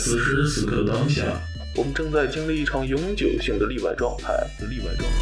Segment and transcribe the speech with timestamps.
[0.00, 1.22] 此时此刻当下，
[1.76, 4.32] 我们正在经历一场永久性的例外状态。
[4.66, 5.18] 例外状态。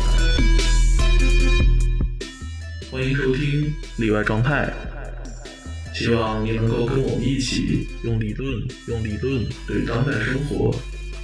[2.89, 4.73] 欢迎收听例外状态，
[5.93, 8.49] 希望你能够跟我们一起用理论，
[8.87, 10.73] 用理论对当代生活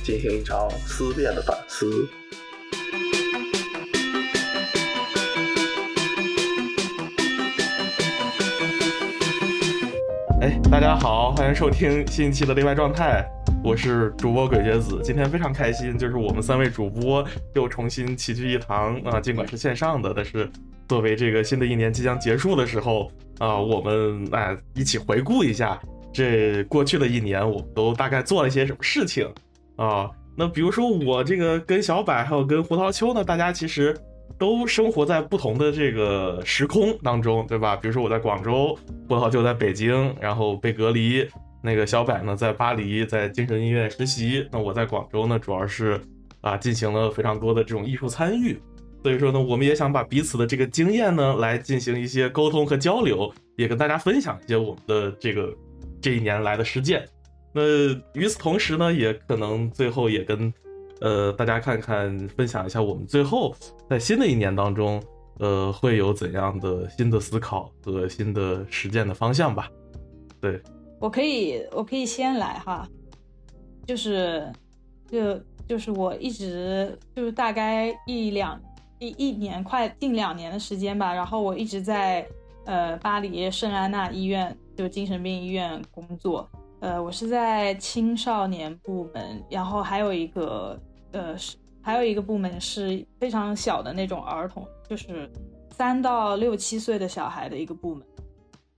[0.02, 2.08] 进行一场思辨的反思。
[10.44, 13.26] 哎，大家好，欢迎收听新一期的例外状态，
[13.64, 15.00] 我是主播鬼觉子。
[15.03, 20.46] 今天非常开心，就是我们三位主播又重新齐聚一堂啊，尽管是线上的，但是
[20.86, 25.80] 作为这个新的一年即将结束的时候啊，我们哎一起回顾一下
[26.12, 29.26] 这过去的一年，我们都大概做了些什么事情
[29.76, 30.11] 啊？
[30.36, 33.97] 那比如说我这个跟小柏还有跟胡桃秋呢，大家其实。
[34.44, 37.75] 都生活在不同的这个时空当中，对吧？
[37.75, 41.27] 比如说我在广州，我好就在北京，然后被隔离。
[41.62, 44.47] 那个小柏呢，在巴黎，在精神医院实习。
[44.53, 45.98] 那我在广州呢，主要是
[46.42, 48.61] 啊，进行了非常多的这种艺术参与。
[49.03, 55.50] 所以说呢，我们也想把彼此的这个经验呢，来进行一些沟通和交流，也跟大家分享一些我们的这个
[56.03, 57.03] 这一年来的实践。
[57.55, 57.62] 那
[58.12, 60.53] 与此同时呢，也可能最后也跟。
[61.00, 63.55] 呃，大家看看，分享一下我们最后
[63.89, 65.03] 在新的一年当中，
[65.39, 69.69] 呃，会有怎样的新的思考和新的实践的方向吧？
[70.41, 70.61] 对，
[71.00, 72.89] 我可以，我可以先来哈，
[73.87, 74.50] 就是，
[75.11, 78.61] 就就是我一直就是大概一两
[78.98, 82.27] 一一年快近两年的时间吧，然后我一直在
[82.67, 86.48] 呃巴黎圣安娜医院，就精神病医院工作，
[86.85, 90.79] 呃，我是在青少年部门，然后还有一个。
[91.13, 95.31] 呃，是还有一个部门是非常小的那种儿童，就是
[95.71, 98.05] 三到六七岁的小孩的一个部门。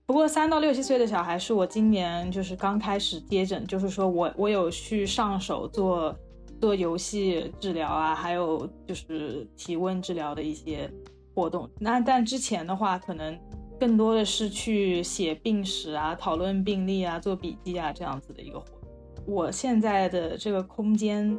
[0.05, 6.15] 不过三到六七岁的小孩是我今年就是刚开始接诊，就是说我我有去上手做
[6.61, 10.87] 做游戏治疗啊，还有就是体温治疗的一些
[11.33, 11.67] 活动。
[11.79, 13.35] 那但之前的话，可能
[13.79, 18.65] 更多的是去写病史啊、讨论病例啊、做笔记啊这样子的一个活。
[19.25, 21.37] 我现在的这个空间。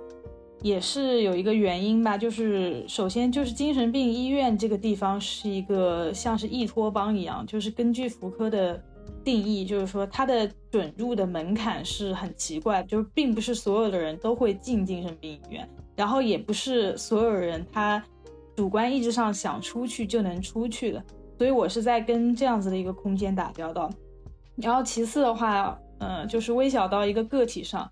[0.61, 8.83] 也是有一个原因吧，就是首先就是精神病医院这个地方是一个像是异托邦一样，就是根据福柯的
[9.23, 18.05] 定义，就是说它的准入的门槛是很奇怪，就是并不是所有的人都会进精神病医院，然后也不是所有人他
[18.57, 21.01] 主观意志上想出去就能出去的，
[21.39, 23.89] 所以我是在跟这样子的一个空间打交道。
[24.57, 27.89] 然后其次的话，嗯，就是微小到一个个体上。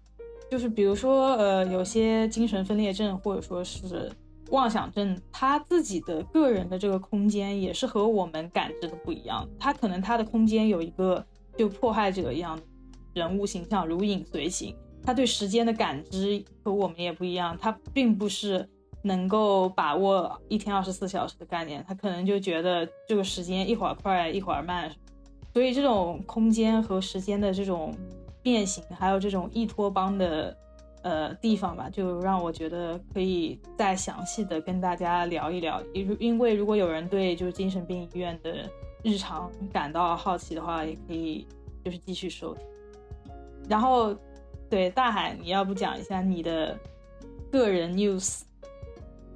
[0.51, 4.11] 就是比如说，呃，有些精神分裂症或者说是
[4.51, 9.45] 妄想症，他自己的个人的这个空间也是和我们感知的不一样。
[9.59, 11.25] 他可能他的空间有一个
[11.57, 12.57] 就迫害者一样
[13.15, 14.73] 人物形象，如影随形。
[15.05, 18.69] 他对时间的感知和我们也不一样，他并不是
[19.07, 24.91] 能够把握一天二十四小时的概念，他可能就觉得这个时间一会儿快一会儿慢。
[25.55, 27.95] 所以这种空间和时间的这种。
[28.43, 30.57] 变形，还有这种异托邦的
[31.03, 35.83] 呃地方吧，就让我觉得可以再详细的跟大家聊一聊。
[35.93, 38.71] 因因为如果有人对就是精神病医院的
[39.03, 41.45] 日常感到好奇的话，也可以
[41.85, 42.65] 就是继续收听。
[43.69, 44.15] 然后，
[44.71, 46.79] 对大海，你要不讲一下你的
[47.51, 48.43] 个人 news，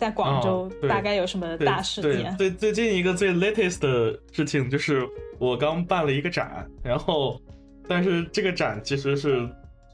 [0.00, 2.36] 在广州大概有什么大事件？
[2.38, 5.06] 最最近一个最 latest 的事情就是
[5.38, 7.40] 我刚办了一个展，然后。
[7.88, 9.48] 但是这个展其实是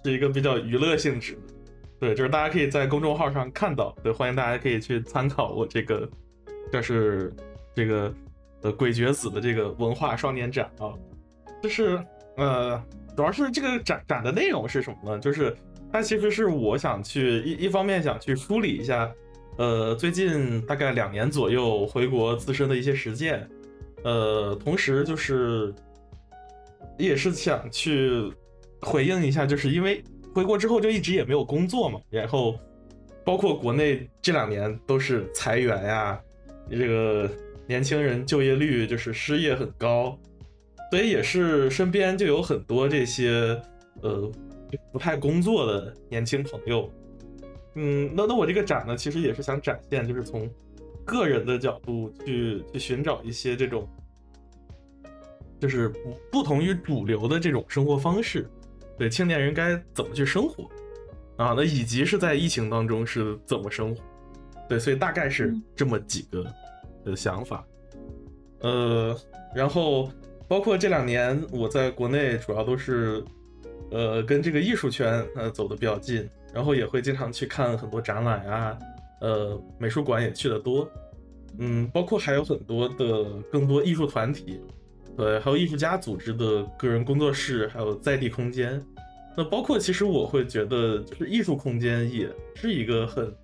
[0.05, 1.41] 是一个比较娱乐性质的，
[1.99, 6.07] 对，就是大家可以在公众号上看到，对，欢迎大家可以去参考我这个，
[6.71, 7.35] 就是
[7.75, 8.13] 这个
[8.61, 10.93] 呃鬼绝子的这个文化双年展啊，
[11.63, 11.99] 就是
[12.37, 12.79] 呃
[13.17, 15.19] 主要是这个展展的内容是什么呢？
[15.19, 15.57] 就是
[15.91, 19.11] 它其实是我想去一一方面想去梳理一下，
[19.59, 23.49] 呃最近大概两年左右回国自身的一些实践，
[24.03, 25.75] 呃同时就是。
[26.99, 28.33] 也是想去
[28.81, 30.03] 回应一下，就是因为
[30.35, 32.59] 回国之后就一直也没有工作嘛，然后
[33.23, 36.19] 包括国内这两年都是裁员呀，
[36.71, 37.31] 这个
[37.67, 40.19] 年轻人就业率就是失业很高，
[40.91, 43.61] 所以也是身边就有很多这些
[44.01, 44.33] 呃
[44.91, 46.91] 不太工作的年轻朋友，
[47.77, 50.51] 嗯，那那我这个展呢，其实也是想展现，就是从
[51.05, 53.89] 个人的角度去去寻找一些这种。
[55.59, 55.99] 就是不
[56.31, 58.47] 不同于主流的这种生活方式，
[58.99, 60.65] 对青年人该怎么去生活
[61.39, 61.55] 啊？
[61.57, 64.03] 那以及是在疫情当中是怎么生活？
[64.69, 66.45] 对，所以大概是这么几个
[67.07, 67.67] 的想法。
[68.61, 69.19] 呃，
[69.55, 70.11] 然后
[70.47, 73.25] 包括这两年我在国内主要都是
[73.91, 78.79] 呃跟这个艺术圈呃走的比较近，然后也会经常去看很多展览啊，
[79.21, 80.91] 呃美术馆也去的多，
[81.59, 84.59] 嗯，包括还有很多的更多艺术团体，
[85.15, 88.83] 对，还有艺术家组织的个人工作室，还有在地空间。
[89.37, 93.37] 那包括其实我会觉得，就是艺术空间也是一个很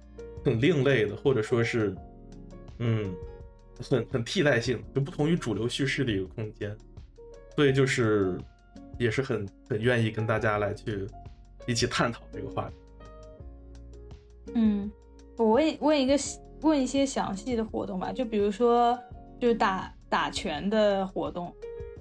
[0.42, 1.94] 很另类的，或者说是，
[2.78, 3.14] 嗯，
[3.90, 6.74] 很很替代性，就不同于主流叙事的一个空间。
[7.54, 8.38] 所以就是
[8.98, 11.06] 也是很很愿意跟大家来去
[11.66, 12.76] 一起探讨这个话题。
[14.54, 14.90] 嗯，
[15.36, 16.18] 我问问一个
[16.60, 18.98] 问一些详细的活动吧，就比如说
[19.40, 21.52] 就是打打拳的活动。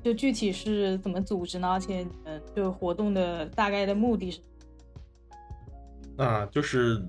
[0.04, 1.68] 就具体是怎么组织呢？
[1.74, 4.42] 而且，嗯，就活动的大概的目的是？
[6.18, 7.00] 啊，就是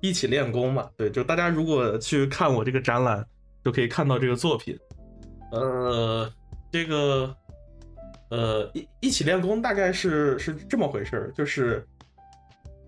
[0.00, 0.88] 一起练功嘛。
[0.96, 3.22] 对，就大家如果去看我这个展览，
[3.62, 4.74] 就可以看到这个作品。
[5.52, 6.26] 呃，
[6.72, 7.36] 这个，
[8.30, 11.86] 呃，一一起练功大概是是这么回事儿，就是，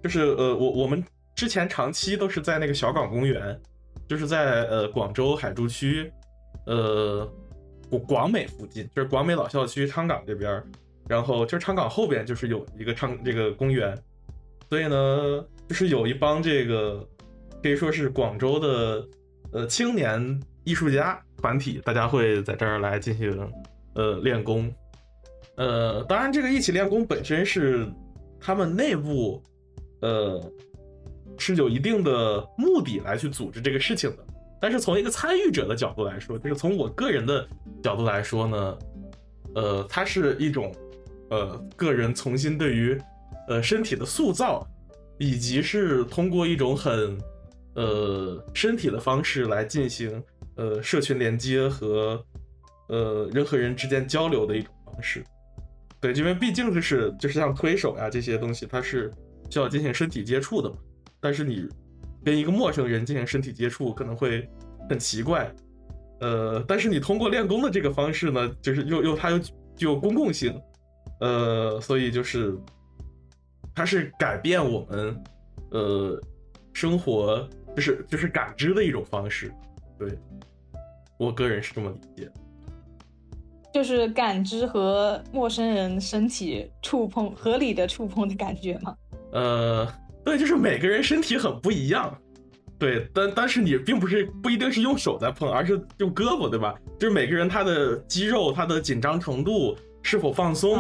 [0.03, 1.05] 就是呃，我我们
[1.41, 3.59] 之前长期都是在那个小港公园，
[4.07, 6.13] 就是在呃广州海珠区，
[6.67, 7.27] 呃。
[7.89, 10.63] 广广美附近就是广美老校区昌岗这边，
[11.09, 13.99] 然后就是昌岗后边就是有一个昌这个公园，
[14.69, 17.05] 所以呢，就是有一帮这个
[17.61, 19.05] 可以说是广州的
[19.51, 23.53] 呃青年艺术家团体，大家会在这儿来进行
[23.97, 24.73] 呃练功，
[25.57, 27.93] 呃，当然这个一起练功本身是
[28.39, 29.43] 他们内部
[30.01, 30.41] 呃
[31.41, 34.19] 是有一定的目的来去组织这个事情的。
[34.61, 37.49] 但是从一个参与者的角度来说，就是从我个人的
[37.83, 38.79] 角度来说呢，
[39.55, 40.71] 呃，它是一种，
[41.31, 43.01] 呃，个人重新对于，
[43.49, 44.65] 呃，身体的塑造，
[45.19, 47.19] 以及是通过一种很，
[47.75, 50.23] 呃，身体的方式来进行，
[50.57, 52.23] 呃，社群连接和，
[52.89, 55.25] 呃，人和人之间交流的一种方式。
[56.03, 59.11] 对，因为毕竟就是就是像推手呀这些东西，它是
[59.49, 60.77] 需要进行身体接触的嘛。
[61.21, 61.69] 但是你。
[62.23, 64.47] 跟一个陌生人进行身体接触可能会
[64.91, 65.51] 很奇怪，
[66.21, 70.61] 呃，但是你通过练功的这个方式呢，就是又又它又具有公共性，
[71.21, 72.55] 呃，所以就是
[73.75, 75.25] 它是改变我们
[75.71, 76.21] 呃
[76.75, 79.51] 生活，就是就是感知的一种方式，
[79.99, 80.11] 对
[81.17, 82.31] 我个人是这么理解，
[83.73, 88.95] 就是感知和陌生人身体触碰合理的触碰的感觉吗？
[89.33, 89.89] 呃。
[90.31, 92.17] 对，就是每个人身体很不一样，
[92.79, 96.73] 对，但但是你并不是不一定是用手在碰，而是用胳膊，对吧？
[97.01, 100.79] 就是每个人他的肌肉、他的紧张程度是否放松，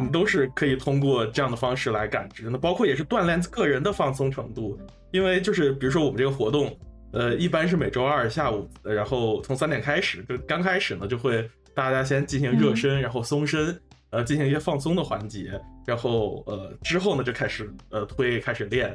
[0.00, 2.48] 你都是可以通过这样的方式来感知。
[2.48, 4.78] 那包括也是锻炼个人的放松程度，
[5.12, 6.74] 因为就是比如说我们这个活动，
[7.12, 13.78] 呃，一般是每周二下午，然后从三点开始，就刚开始呢就会大家先进行热身，然后松身。
[14.10, 18.94] 呃，进行一些放松的环节，然后呃之后呢就开始呃推开始练，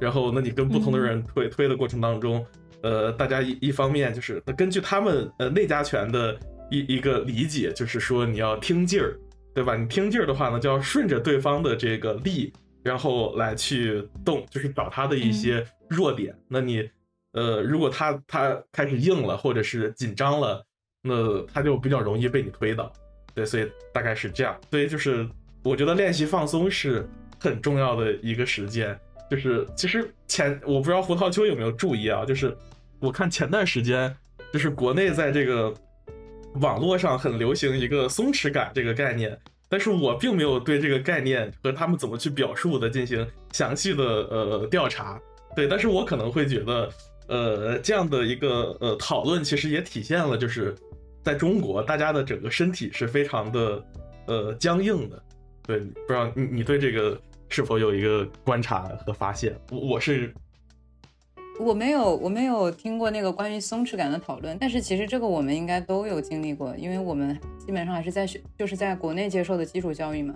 [0.00, 2.44] 然后那你跟不同的人推推的过程当中，
[2.82, 6.36] 呃大家一一方面就是根据他们呃内家拳的
[6.70, 9.16] 一一个理解，就是说你要听劲儿，
[9.54, 9.76] 对吧？
[9.76, 12.52] 你听劲儿的话呢，就要顺着对方的这个力，
[12.82, 16.36] 然后来去动，就是找他的一些弱点。
[16.48, 16.88] 那你
[17.34, 20.64] 呃如果他他开始硬了，或者是紧张了，
[21.02, 22.92] 那他就比较容易被你推倒。
[23.34, 24.58] 对，所以大概是这样。
[24.70, 25.26] 所以就是
[25.62, 27.08] 我觉得练习放松是
[27.38, 28.98] 很重要的一个时间。
[29.30, 32.56] 就是其实前我不知道胡桃秋有没有注意啊，就是
[33.00, 34.14] 我看前段时间
[34.52, 35.72] 就是国内在这个
[36.56, 45.20] 网络上很流行一个松弛感这个概念，但是我并没有对这个概念和他们怎么去表述的进行详细的呃调查。
[45.56, 46.90] 对，但是我可能会觉得
[47.28, 50.74] 呃这样的一个呃讨论其实也体现了就是。
[51.24, 53.84] 在中国，大家的整个身体是非常的，
[54.26, 55.22] 呃，僵硬的。
[55.66, 59.54] 对，不知道你你对这个是否有一个观察和发现？
[59.70, 60.32] 我我是，
[61.60, 70.34] 我没有我没有听过那个关于松弛感的讨论，但是其实这个我们应该都有经历过，因为我们基本上还是在学，就是在国内接受的基础教育嘛。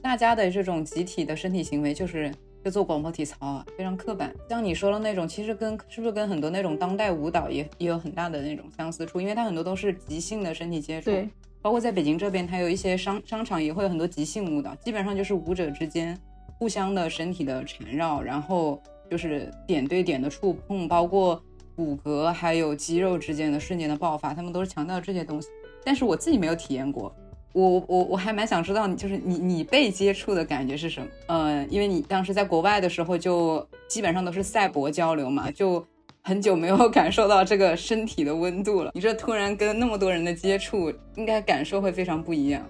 [0.00, 2.32] 大家的这种集体的身体行为就是。
[2.64, 4.34] 就做广播体操啊，非常刻板。
[4.50, 11.12] 像你说的那种，其实跟是不是跟很多那种当代舞蹈也也有很大的那种相似处，因为它很多都是即兴的身体接触。
[11.60, 16.18] 包括在北京这边，它有一些商商场也会有很多即兴舞蹈，基本上就是舞者之间
[16.58, 21.42] 互相的身体的缠绕，然后就是点对点的触碰，包括
[21.76, 25.48] 骨骼还有肌肉之间的瞬间的爆发，他们都是强调这些东西。
[25.84, 27.14] 但是我自己没有体验过。
[27.54, 31.08] 我我我还蛮想知道，就是你你被接触的感觉是什么？
[31.28, 35.84] 嗯，因为你当时在国外的时候，就基本上都是赛博交流嘛，就
[36.28, 38.90] 很久没有感受到这个身体的温度了。
[38.92, 42.62] 你这突然跟那么多人的接触，应该感受会非常不一样。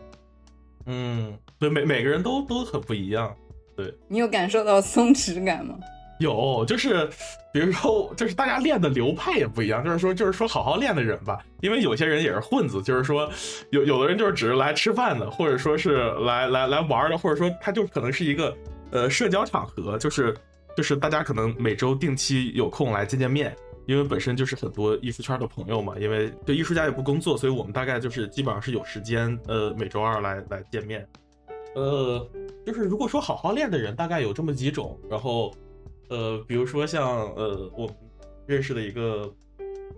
[0.87, 3.35] 嗯，对，每每个人都都很不一样。
[3.77, 5.75] 对你有感受到松弛感吗？
[6.21, 7.11] 有，就是
[7.53, 13.29] 比如说，就是大家练的流派也不一样，就是说，就是说好好练的人吧，因为有些人也是混子，就是说
[13.71, 18.57] 有有的人就是只是来吃饭的，或者说是来来来玩的，或者说他就可能是一个
[18.93, 20.33] 呃社交场合，就是
[20.79, 23.53] 就是大家可能每周定期有空来见见面，
[23.85, 31.05] 因为本身就是很多艺术圈的朋友嘛，因为对艺术家也不工作，所以我们大概就是基本上是有时间，呃，每周二来来见面，
[31.75, 32.25] 呃，
[32.65, 35.53] 就是如果说好好练的人，大概有这么几种，然后。
[36.11, 37.87] 呃，比如说像呃，我
[38.47, 39.31] 认识的一个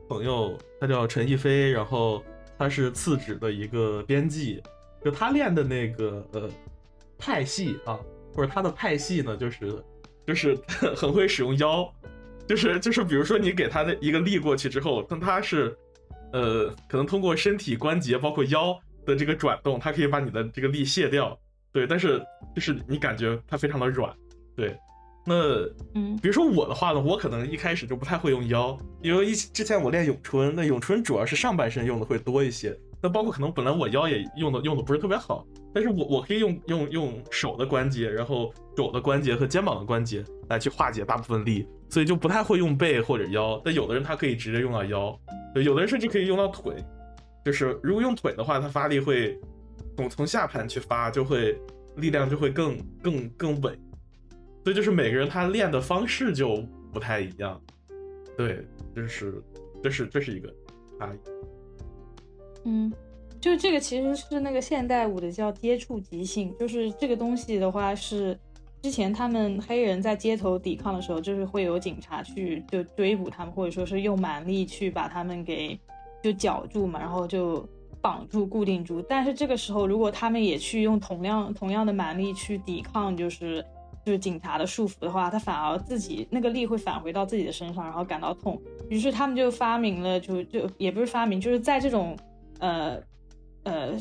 [0.09, 2.21] 朋友，他叫陈逸飞，然后
[2.59, 4.61] 他是次指的一个编辑，
[5.05, 6.51] 就他练的那个呃
[7.17, 7.97] 派系啊，
[8.35, 9.81] 或者他的派系呢，就是
[10.31, 10.57] 就是
[10.95, 11.93] 很会使用腰，
[12.47, 15.77] 就是就是比如说你给他的一个力过去之后，但他是
[16.33, 21.37] 呃可能通过身体关节包括腰的这个转动，他可以把你的这个力卸掉，
[21.73, 24.15] 对，但是就是你感觉它非常的软，
[24.55, 24.79] 对。
[25.27, 25.35] 那，
[25.95, 43.61] 嗯，比如说我的话呢，我可能一开始就不太会用腰，因为一之前我练咏春，那咏春主要是上半身用的会多一些，那包括可能本来我腰也用的用的不是特别好，但是我我可以用用用手的关节，然后肘的关节和肩膀的关节来去化解大部分力，所以就不太会用背或者腰。
[43.65, 45.19] 但有的人他可以直接用到腰，
[45.55, 46.75] 对，有的人甚至可以用到腿，
[47.45, 49.39] 就是如果用腿的话，他发力会
[49.97, 51.57] 从从下盘去发，就会
[51.97, 53.79] 力量就会更更更稳。
[54.63, 56.63] 所以就是每个人他练的方式就
[56.93, 57.59] 不太一样，
[58.37, 59.43] 对，就是
[59.83, 60.53] 这是这是一个
[60.99, 61.19] 差异。
[62.67, 62.93] 嗯，
[63.41, 68.39] 就这个其实是那个现代舞的叫接触即兴，就是这个东西的话是
[68.83, 75.79] 之前他们黑人在街头抵抗的时候，就是会有警察去就追捕他们，或者说是用蛮力去把他们给
[76.23, 77.67] 就绞住嘛，然后就
[78.01, 79.01] 绑住固定住。
[79.03, 83.65] 但是这个时候如果他们也去用同样同样的蛮力去抵抗，就是。
[84.03, 88.59] 就是警察的束缚的话，他反而自己那个力会返回到自己的身上，然后感到痛。
[88.89, 92.17] 于是他们就发明了，就就也不是发明，就是在这种
[92.61, 92.99] 呃
[93.65, 93.97] 呃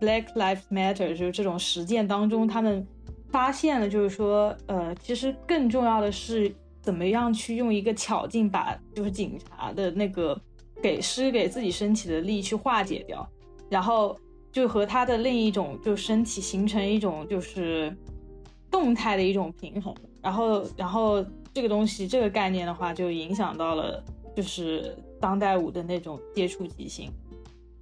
[0.00, 2.86] Black Lives Matter 就是这种实践当中，他们
[3.30, 10.40] 发现了，就是说呃，其实更重要的是怎么样去用一个巧劲把就是警察的那个
[10.82, 13.28] 给施给自己身体的力去化解掉，
[13.68, 14.18] 然后
[14.52, 17.96] 就和他的另一种就身体形成一种就是。
[18.70, 24.04] 动态的一种平衡，然后，然后这个东西，这个概念的话，就影响到了，
[24.36, 27.10] 就是当代舞的那种接触即兴，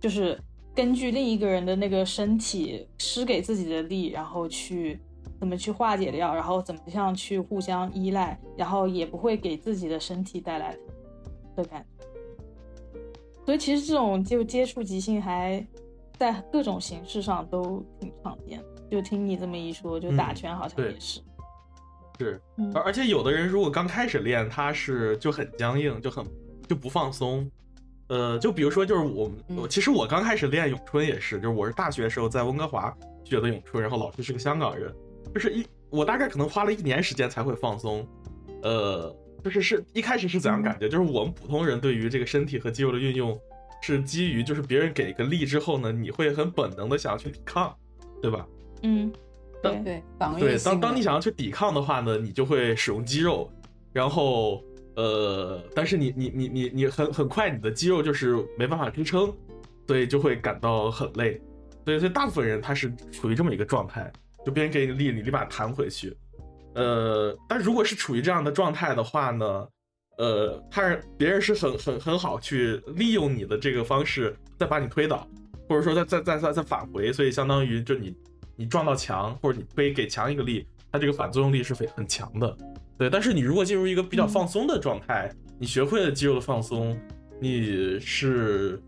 [0.00, 0.38] 就是
[0.76, 5.00] 根据另一个人的那个身体施给自己的力，然后去
[5.40, 10.76] 怎么去化解掉，然后怎么样去互相依赖，然后也不会给自己的身体带来
[11.56, 12.06] 的感觉。
[13.46, 15.66] 所以其实这种就接触即兴，还
[16.18, 18.82] 在各种形式上都挺常见的。
[18.90, 21.22] 就听你这么一说，就打拳好像也是，
[22.18, 22.40] 是，
[22.74, 26.22] 而而且有的人如果刚开始练，他是就很僵硬，就很
[26.68, 27.50] 就不放松，
[28.08, 32.94] 呃，就比如说就是我们，其实我刚开始练咏春也是，就是我是大学的时候在温哥华
[33.24, 34.94] 学的咏春，然后老师是个香港人，
[35.34, 38.06] 就是一我大概可能花了一年时间才会放松，
[38.62, 40.88] 呃，就是是一开始是怎样感觉？
[40.88, 43.36] 就是我们普通人对于这个身体和肌肉的运用，
[43.82, 47.76] 是基于就是别人给一个力之后呢，你会很本能的想要去抵抗，
[48.22, 48.46] 对吧？
[48.82, 49.12] 嗯，
[49.62, 50.02] 对对，
[50.38, 53.50] 对，当当你想要去抵抗的话呢，你就会使用肌肉，
[53.92, 54.62] 然后
[54.96, 59.32] 呃，但是你你你你你很很快，你的肌肉就是没办法支撑，
[59.86, 61.40] 所以就会感到很累，
[61.84, 64.12] 所以所以大部分人他是处于这么一个状态，
[64.44, 66.16] 就别人给你力，你立马弹回去，
[66.74, 69.68] 呃，但如果是处于这样的状态的话呢，
[70.18, 75.28] 呃，他是别人是很很很好去利用你的这个方式再把你推倒，
[75.68, 78.14] 或者说再再再再再返回，所以相当于就你。
[78.58, 82.56] 你撞到墙，或者你背给墙一个力，它这个反作用力是非很强的，
[82.98, 83.10] 对。
[83.10, 86.98] 但是你如果进入一个比较放松的状态，你学会了肌肉的放松，
[87.40, 88.80] 你是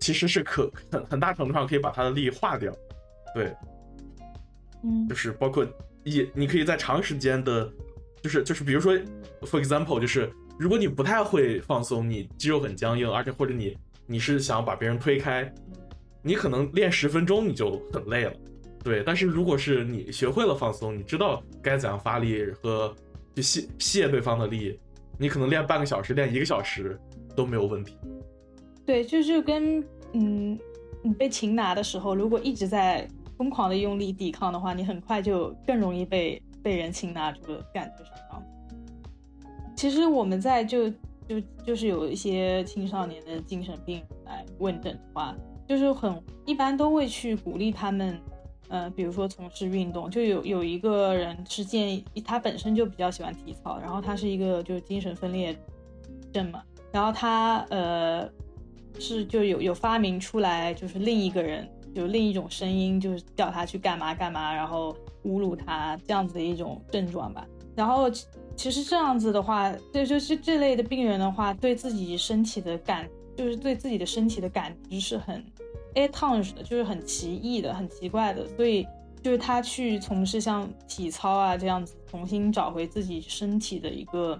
[0.00, 2.72] 其实是可很很大程度上可以把它的力化掉，
[3.34, 3.52] 对，
[4.84, 5.66] 嗯，就是包括
[6.04, 7.70] 也你可以在长时间的，
[8.22, 8.94] 就是就是比如说
[9.42, 13.76] ，for example，就是如果你不太会放松，你肌肉很僵硬，而且或者你
[14.06, 15.52] 你是想把别人推开，
[16.22, 18.32] 你可能练十分钟你就很累了。
[18.84, 22.94] 对，但是如果是你学会了放松，你知道该怎样发力和
[23.34, 24.78] 就卸卸对方的力，
[25.18, 26.98] 你可能练半个小时、练一个小时
[27.36, 27.96] 都没有问题。
[28.86, 30.58] 对，就是跟嗯，
[31.02, 33.06] 你被擒拿的时候，如果一直在
[33.36, 38.40] 疯狂的用力抵抗的话，你很快就更容易被被人擒拿住的感觉是啊。
[39.76, 40.88] 其实我们在就
[41.28, 45.36] 就就是有一些青少年的精神病来问诊的话，
[45.68, 48.18] 就是很一般都会去鼓励他们。
[48.68, 55.56] 呃，比如说从事运动，就有有一个人是建议他本身就比较喜欢体操，然后他是一个就是精神分裂
[56.32, 58.28] 症嘛，然后他呃
[58.98, 64.94] 是就有有发明出来，就是另一个人，就另一种声音，就是叫他去干嘛干嘛，然后
[65.24, 67.46] 侮辱他这样子的一种症状吧。
[67.74, 68.10] 然后
[68.56, 75.42] 其实这样子的话，就就是这类的病人的话，对自己身体的感，就是对自己的身体的感知是很。
[75.98, 78.86] A t o n 的，就是很奇异的、很奇怪的，所以
[79.22, 84.38] 就是他去从事像体操啊这样子，重新找回自己身体的一个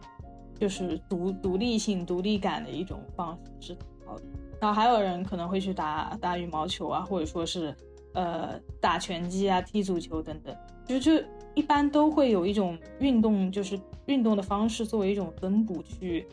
[0.58, 4.16] 就是独独立性、独立感的一种方式好。
[4.60, 7.74] 然后还有人可能会去打打羽毛球啊，或者说是
[8.14, 11.12] 呃打拳击啊、踢足球等等，就就
[11.54, 16.26] 一般都会有一种运动，就是运动的方式作为一种增补去，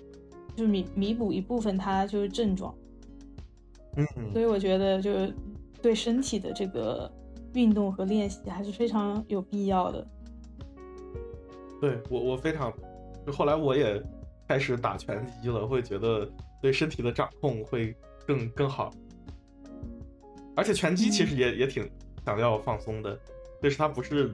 [0.56, 2.74] 就弥弥补一部分他就是症状。
[3.98, 5.34] 嗯，所以我觉得就是
[5.82, 7.12] 对身体的这个
[7.54, 10.06] 运动和练习还是非常有必要的。
[11.80, 12.74] 对我，我非常，
[13.26, 14.02] 就后来我也
[14.48, 16.30] 开始打拳击了，会觉得
[16.62, 18.92] 对身体的掌控会更更好。
[20.56, 21.90] 而且拳击其实也也挺
[22.26, 23.18] 想要放松的，
[23.62, 24.34] 就是它不是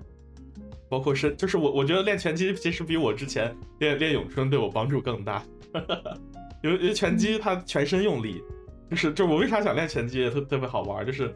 [0.87, 5.43] 包括身，就是我我觉得练拳击其实比我之前练练咏春对我帮助更大，
[6.63, 8.41] 因为因为拳击它全身用力。
[8.91, 11.33] 就是，就我为啥想练拳击，特特别好玩，就是，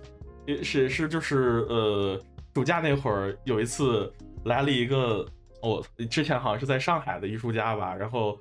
[0.61, 2.19] 是是就是，呃，
[2.53, 4.11] 暑假那会儿有一次
[4.43, 5.25] 来了一个，
[5.61, 8.37] 我之前好像是在上海的艺术家吧，然后，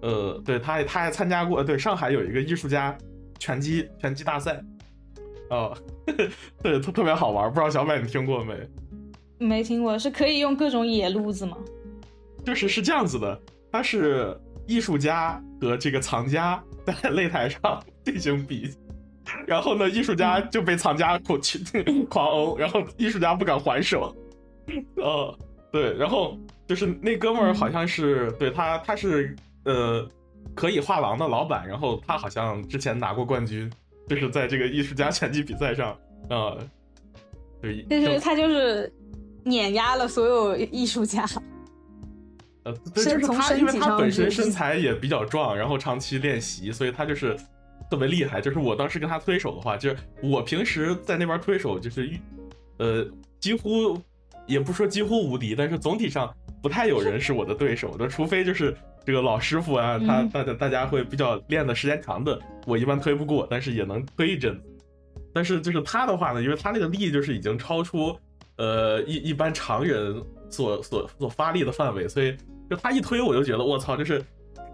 [0.00, 2.96] 呃，对，他他还参加过，对，上海有一个艺术家
[3.38, 4.58] 拳击拳击大赛，
[5.50, 5.76] 哦，
[6.62, 8.54] 对，特特别好玩，不知道小柏你听过没？
[9.38, 11.58] 没听过，是可以用各种野路子吗？
[12.42, 13.38] 就是是这样子的，
[13.70, 14.34] 他是
[14.66, 17.84] 艺术家和这个藏家 在擂台上。
[18.06, 18.70] 进行比，
[19.48, 21.40] 然后呢，艺术家就被藏家狂
[22.08, 24.14] 狂殴，然后艺术家不敢还手。
[24.96, 25.38] 呃，
[25.72, 30.08] 对，然后就是那哥们儿好像是对他，他是呃
[30.54, 33.68] 可以画廊的老板，然后他好像之前拿过冠军，
[34.08, 35.98] 就是在这个艺术家拳击比赛上，
[36.30, 36.56] 呃，
[37.60, 38.92] 对，就是他就是
[39.42, 41.24] 碾压了所有艺术家。
[42.62, 47.36] 呃，对，就是他，因为他本身身材也比较壮，然后长期练习，所以他就是。
[47.90, 52.10] 特别厉害，就是我当时跟他推手的话，就是我平时在那边推手，就是
[52.78, 53.06] 呃，
[53.40, 54.00] 几乎
[54.46, 64.60] 也不说几乎无敌，但是总体上不太有人是我的对手的，除非就是这个老师傅啊，他大家大家会比较练的时间长的，我一般推不过，但是也能推一阵。
[65.32, 68.16] 但是就是他的话呢，因为他那个力就是已经超出
[68.56, 70.20] 呃一一般常人
[70.50, 72.36] 所所所发力的范围，所以
[72.70, 74.24] 就他一推我就觉得我操，就是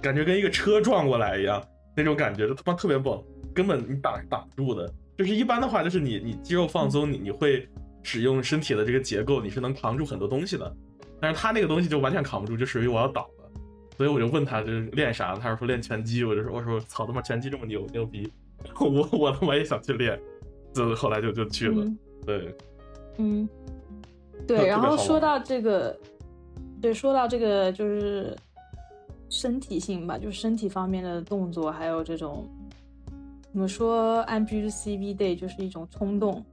[0.01, 1.63] 感觉跟一个车撞过来一样。
[1.97, 3.23] 那种感觉就他妈特别猛，
[3.55, 4.93] 根本你挡挡不住的。
[5.17, 7.69] 就是一般的话，就是你你肌肉放松，你你会
[8.03, 10.75] 使用身体的这个结构，你是能扛住很多东西的。
[11.21, 13.51] 但是他那个东西就完全扛不住，就属于我要倒了。
[13.97, 16.25] 所以我就问他就是练啥，他说练拳击。
[16.25, 18.33] 我就说我说操他妈拳击这么牛牛逼，
[18.81, 20.19] 我我他妈也想去练。
[20.73, 21.85] 就后来就就去了。
[22.25, 22.55] 对，
[23.19, 23.49] 嗯，
[24.47, 24.67] 对。
[24.67, 25.97] 然后说到这个，
[26.81, 28.35] 对，说到这个就是。
[29.33, 32.47] 身体性吧，就是身体方面的动作，还有这种
[33.51, 36.45] 怎么说，MPCV day 就是一种冲动。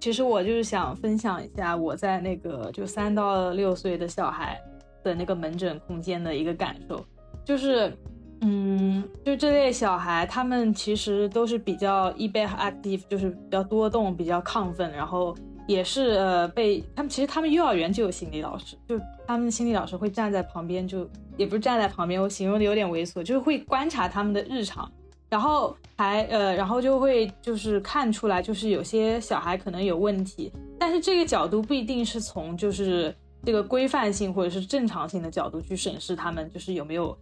[0.00, 4.60] 其实我就是想分享一下我在那个就三到六岁的小孩
[5.04, 7.06] 的那个门诊空间的一个感受，
[7.44, 7.96] 就是，
[8.40, 15.32] 嗯，就这类小孩，他们其实都是比较 hyperactive，就是比较多动，比较亢奋，然后。
[15.68, 24.90] 也是呃，被他们其实他们幼儿园就有心理老师，就他们心理老师会站在旁边，就也不是站在旁边，我形容的有点猥琐，就是会观察他们的日常，
[25.30, 37.16] 然后还呃，然后就会就是看出来，就是有些小孩可能有问题，但是这个角度不一定是从就是这个规范性或者是正常性的角度去审视他们，就是有没有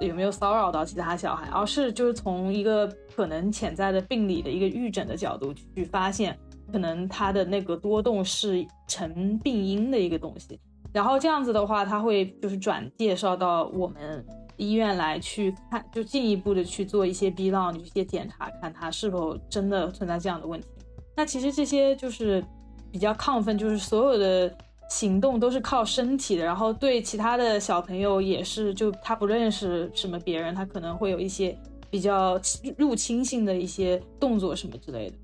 [0.00, 6.36] 有没有骚扰到其他小孩，而是就是从一个可能潜在的病理的一个预诊的角度去发现。
[6.72, 10.58] 可能他的那个多动是成病因的一个东西，
[10.92, 14.24] 然后这样子的话，他会就是转介绍到我们
[14.56, 20.66] 医院来去看，就进一步的去做一些 B 浪一些检查，看他是否真的存在这样的问题。
[21.14, 22.44] 那其实这些就是
[22.90, 24.54] 比较亢奋，就是所有的
[24.88, 31.56] 行动都是靠身体的，然后对其他的小朋友也是，就他不认识什么别人，他可能会有一些
[31.90, 32.40] 比较
[32.76, 35.16] 入侵性的一些动作什么之类的。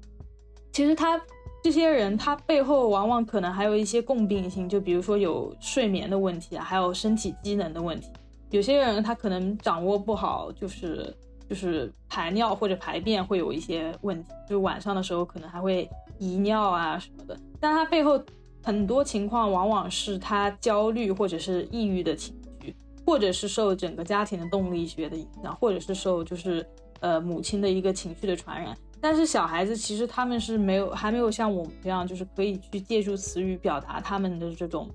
[0.72, 1.20] 其实他
[1.62, 8.08] 这些人，他背后往往可能还有一些共病性，就比如说有睡眠的问题啊，还有身体机能的问题。
[8.50, 11.14] 有些人他可能掌握不好，就是
[11.48, 18.20] 就是排尿或者排便会有一些问题，就晚上的时候可能还会遗尿啊什么的，但他背后
[18.62, 22.74] 很多情况往往是他焦虑或者是抑郁的情绪，
[23.06, 26.66] 或者是受整个家庭的动力学的影响，或者是受就是
[27.00, 28.76] 呃母亲的一个情绪的传染。
[29.02, 34.88] 但是小孩子其实他们是没有还没有像我们这样，就是可以去借助词语表达他们的这种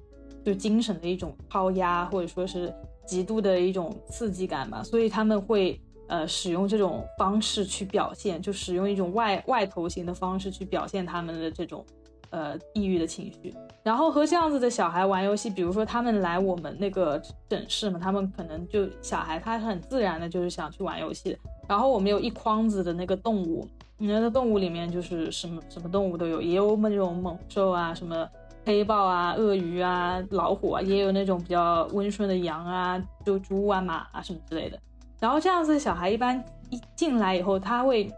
[0.44, 2.74] 就精神的一种抛压，或者说是
[3.06, 5.80] 极度的一种刺激感吧，所以他们会。
[6.10, 11.86] 呃，使用这种方式去表现，就使用一种外外头型的方式去表现他们的这种
[12.30, 13.54] 呃抑郁的情绪。
[13.84, 21.38] 然后和这样子的小孩玩游戏，比如说他们来我们那个诊室嘛，他们可能就小孩他很自然的，就是想去玩游戏。
[21.68, 23.68] 然后我们有一筐子的那个动物，
[24.00, 28.28] 那个动物里面就是什么什么动物都有，也有我们那种猛兽啊，什么
[28.66, 34.80] 黑豹啊、鳄鱼啊、老虎啊，也有那种比较温顺的羊啊、就猪啊、马啊什么之类的。
[35.20, 38.12] 然后这样子的小孩一般一进来以后，他会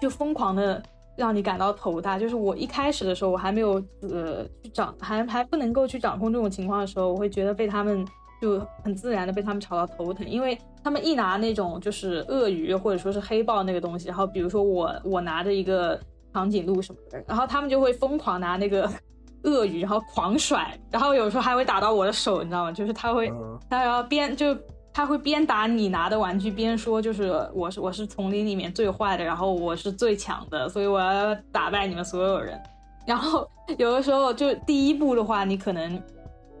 [0.00, 0.80] 就疯狂的
[1.16, 2.16] 让你感到头大。
[2.16, 8.06] 就是我一开始的时候，我还没有呃去掌还还不能够去掌控这种情况的时候，我会觉得被他们
[8.40, 15.98] 就很自然的被他们吵到头疼，因为他们一拿那种就是鳄鱼或者说是黑豹那个东西，然后比如说我我拿着一个
[16.32, 18.90] 长颈鹿什么的，然后他们就会疯狂拿那个
[19.44, 22.72] 鳄鱼，然后狂甩，然后有时候还会打到我的手，你知道吗？
[22.72, 23.32] 就是他会
[23.68, 24.56] 他要边就。
[24.92, 32.60] 他会边打你拿的玩具边说，就是我是我是丛林里面最坏的，然后我是最强的，所以我要打败你们所有人。
[33.06, 33.48] 然后
[33.78, 36.02] 有的时候就第一步的话，你可能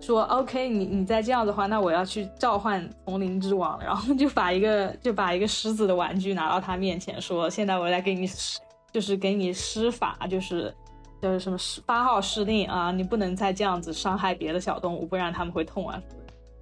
[0.00, 8.58] 说 OK，你你再这样的话，那我要去召唤丛林之王，然后就把一个就把一个狮子的玩具拿到他面前，说现在我来给你施，
[8.92, 10.74] 就是给你施法，就是
[11.20, 16.00] 就是什么发号施令啊，你不能再这样子伤害别的小动物，不然他们会痛啊。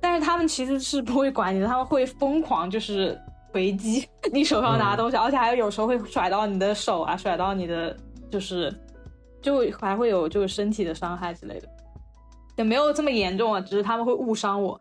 [0.01, 3.16] 但是他们其实是不会管你的，他们会疯狂就是
[3.53, 7.96] 回击 你手上拿东西，而且还有有时候会甩到你的手啊，甩到你的
[8.31, 8.72] 就是
[9.40, 11.68] 就还会有就是身体的伤害之类的，
[12.59, 14.79] 也没有这么严重啊，只是他们会误伤我。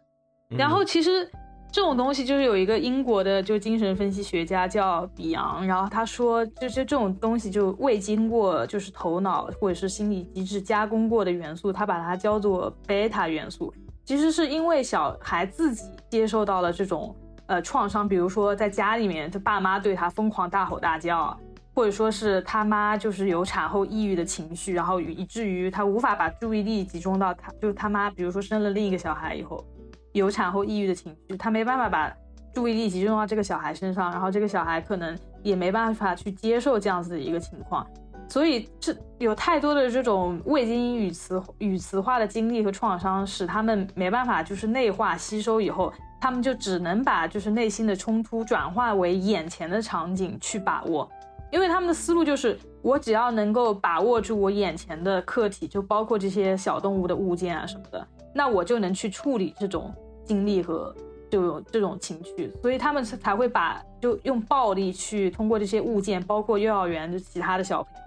[0.49, 1.29] 然后其实
[1.71, 13.73] 这种东西就是有一个英国的就精神分析学家叫比昂，然后他说就是这种东西就未经过就是头脑或者是心理机制加工过的元素，他把它叫做贝塔元素。
[14.05, 17.13] 其实是因为小孩自己接受到了这种
[17.45, 21.37] 呃创伤，比如说在家里面，他爸妈对他疯狂大吼大叫，
[21.77, 29.63] 或者说是他妈就是有产后抑郁的情绪，然后以至于他无法把注意力集中到他就是他妈，比如说生了另一个小孩以后，
[30.11, 32.11] 有产后抑郁的情绪，他没办法把
[32.51, 37.85] 注意力集中到这个小孩身上，然后这个小孩可能也没办法去接受这样子的一个情况。
[38.27, 51.07] 所以这有太多的这种未经语词语词化的经历和创伤，使他们没办法就是内化吸收以后，他们就只能把就是内心的冲突转化为眼前的场景去把握，
[51.51, 59.93] 因为他们的思路就是我只要能够把握住我眼前的客体，就包括这些小动物的物件啊什么的，那我就能去处理这种
[60.25, 60.95] 经历和
[61.29, 67.99] 这种这种情绪，所以他们才会把就用暴力去通过这些物件，包括幼儿园的其他的小朋友。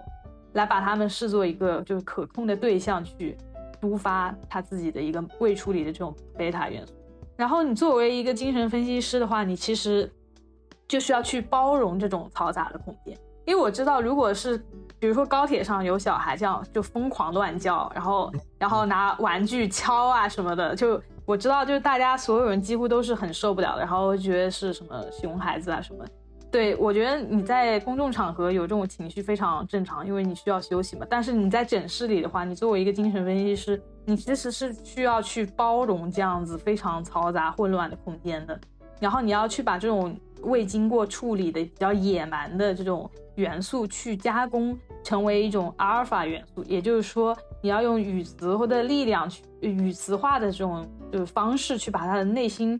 [0.53, 3.37] 来把他们视作一个就是可控的对象去
[3.81, 6.93] 抒发他自己的一个未处理的这种贝塔元素。
[7.37, 10.11] 然后你作为一个精神分析师的话，你其实
[10.89, 13.17] 就需要去包容这种嘈杂的空间。
[13.51, 14.57] 因为我知道，如果是
[14.97, 26.05] 比如说高铁上有小孩这样就疯狂乱叫，然后然后拿玩具敲啊什么的，就我知道就是大家所有人几乎都是很受不了的，然后觉得是什么熊孩子啊什么。
[26.49, 31.05] 对，我觉得你在公众场合有这种情绪非常正常，因为你需要休息嘛。
[31.09, 38.57] 但是你在诊室里的话，你作为一个精神分析师，你其实是需要去包容这样子非常嘈杂、混乱的空间的。
[39.01, 46.63] 然后你要去把这种未经过处理的比较野蛮的这种元素去加工，成为一种阿尔法元素。
[46.63, 52.79] 也就是说，你要用语词或者力量去语词化的这种就是方式去把他的内心。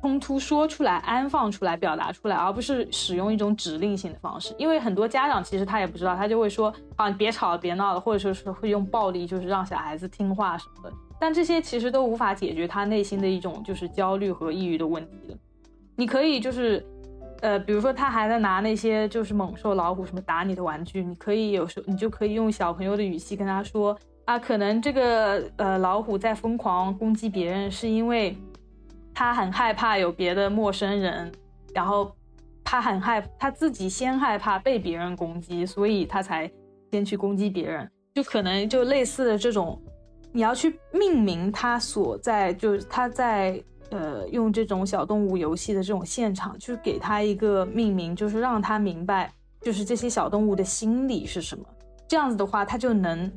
[0.00, 4.54] 冲突说出来，安放出来，表达出来，而不是使用一种指令性的方式。
[4.56, 10.96] 因为很多家长其实他也不知道，他就会说啊，别吵了，别闹了，或者说是会用暴力，就是让小孩子听话什么的。
[11.18, 15.36] 但这些其实都无法解决他内心的一种就是焦虑和抑郁的问题的。
[15.98, 16.82] 你可以就是，
[17.42, 28.34] 呃，比如说他还在拿那些就是猛兽、老虎什么打你的玩具，你可以有时候你就可以用小朋友的语气跟他说啊，可能这个呃老虎在疯狂攻击别人是因为。
[29.14, 31.32] 他很害怕有别的陌生人，
[31.74, 32.14] 然后
[32.62, 36.48] 他很害他自己先害怕被别人攻击，所以他才
[36.92, 37.90] 先去攻击别人。
[38.14, 39.76] 就可能就类似的这种，
[40.30, 51.64] 你要去命名他所在，就是他在呃用这种小动物游戏的这种现场，就是给他一个命名，就是让他明白，就是这些小动物的心理是什么。
[52.06, 53.30] 这样子的话，他就能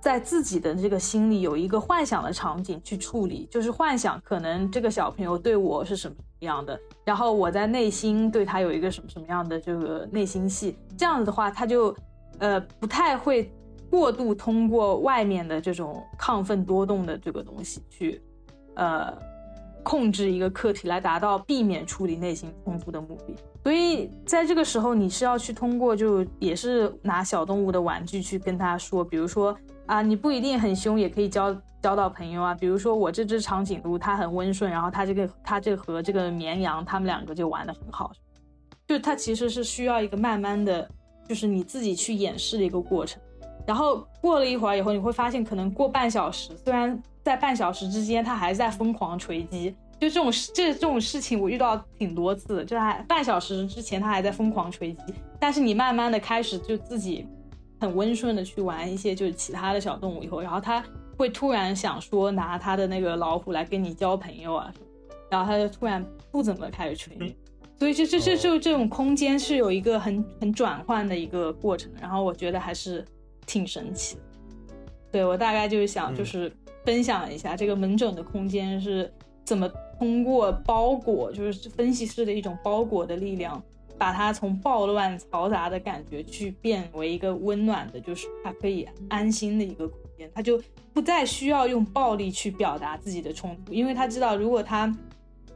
[0.00, 11.94] 在自己的这个心里有一个幻想的场景去处理，就是幻想可能这个小朋友对我是什么样的，然后我在内心对他有一个什么什么样的这个内心戏，这样子的话，他就
[12.38, 13.50] 呃不太会
[13.90, 18.22] 过度通过外面的这种亢奋多动的这个东西去
[18.74, 19.12] 呃
[19.86, 23.36] 控制一个客体来达到避免处理内心冲突的目的。
[23.62, 32.52] 所以在这个时候，你是要去通过就也是拿小动物的玩具去跟他说，比如说啊，你不一定很凶，也可以交交到朋友啊。
[32.52, 38.10] 比如说我这只长颈鹿，它很温顺，然后它这个它这和这个绵羊，它们两个就玩得很好。
[38.88, 40.88] 就它其实是需要一个慢慢的，
[41.28, 43.22] 就是你自己去演示的一个过程。
[43.64, 49.74] 然后过了一会儿以后，你会发现可能过半小时，虽然在半小时之间他还在疯狂锤击。
[49.98, 57.26] 就这种事，这这种事情我遇到挺多次，就还半小时之前他还在疯狂锤击，但是你慢慢的开始就自己
[57.80, 60.84] 很温顺的去玩一些就是其他的小动物以后，然后他
[61.16, 64.72] 会突然想说拿他的那个老虎来跟你交朋友啊，
[65.28, 67.34] 然后他就突然不怎么开始锤你，
[67.76, 73.04] 所以这这这就这种空间是有一个很很转换的一个过程，然后我觉得还是
[73.46, 74.22] 挺神奇的。
[75.10, 76.52] 对我大概就是想就是
[76.86, 79.12] 分享一下这个门诊的空间是
[79.44, 79.70] 怎么。
[79.98, 83.62] 通过包裹，就是分析师的一种包裹的力量，
[83.96, 94.94] 把它从暴乱嘈杂的感觉去变为一个温暖的，就是他可以安心的一个空间，他就不再需要用暴力去表达自己的冲突，因为他知道，如果他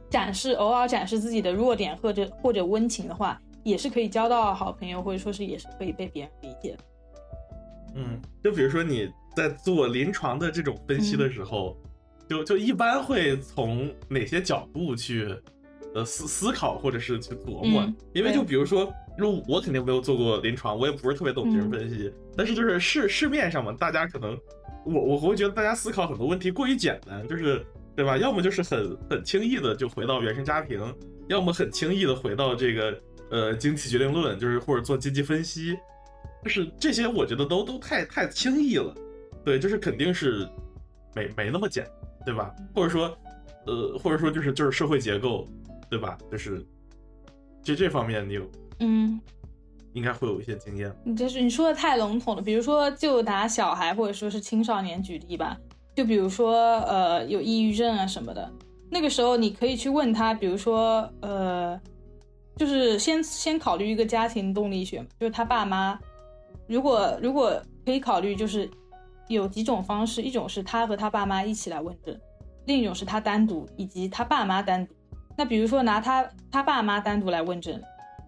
[0.09, 6.75] 展示偶尔展示自己的弱点或者或者温情的话，也是可以交到好朋友，或者说是也是可以被别人理解。
[7.93, 11.77] 嗯，就比如说你在做临床的这种分析的时候。
[12.29, 15.35] 就就一般会从哪些角度去，
[15.93, 24.39] 呃思思考或者是去琢磨，因为就比如说，如我肯定没有做过临床，我也不是特别懂精神分析，但是就是市市面上嘛，大家可能，
[24.85, 27.65] 我我会觉得大家思考很多问题过于简单，就是
[27.97, 28.17] 对吧？
[28.17, 30.81] 要么就是很很轻易的就回到原生家庭，
[31.27, 32.97] 要么很轻易的回到这个
[33.29, 35.77] 呃经济决定论，就是或者做经济分析，
[36.45, 38.95] 就是这些我觉得都都太太轻易了，
[39.43, 40.47] 对，就是肯定是
[41.15, 41.93] 没没那么简单。
[42.23, 42.53] 对吧？
[42.75, 43.17] 或者说，
[43.65, 45.43] 呃，或者说就是就是社会结构，
[45.89, 46.15] 对吧？
[46.29, 46.63] 就是
[47.63, 49.19] 就这方面，你有嗯，
[49.93, 50.95] 应该会有一些经验。
[51.03, 52.41] 你就是你说的太笼统了。
[52.43, 55.57] 比如说，就拿小孩或者说是青少年举例吧。
[55.95, 58.47] 就比如说，呃，有抑郁症啊什么的，
[58.91, 61.81] 那个时候你可以去问他，比如说，呃，
[62.55, 65.99] 就是先先考虑一个家庭动力学，就是他爸妈，
[66.67, 68.69] 如果如果可以考虑，就是。
[69.33, 72.19] 有几种方式，一种是他和他爸妈一起来问诊，
[72.65, 74.93] 另一种是他单独以及他爸妈单独。
[75.37, 77.81] 那比如说拿他他爸妈单独来问诊，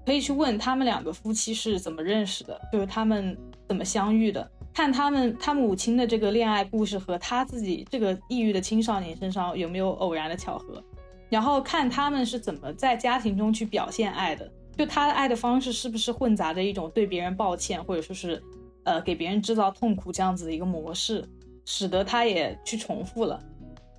[0.05, 3.37] 可以去问他们两个夫妻是怎么认识的，就是他们
[3.67, 10.83] 怎么相遇的，看他们他母亲的这个恋爱故事和他自己这个抑郁的青少年身上有没有偶然的巧合，
[11.29, 18.41] 然后看他们是怎么在家庭中去表现爱的，就他的爱的方式是不是混杂着一种对别人抱歉，或者说是。
[18.86, 21.24] 呃，给别人制造痛苦这样子的一个模式，
[21.65, 23.39] 使得他也去重复了。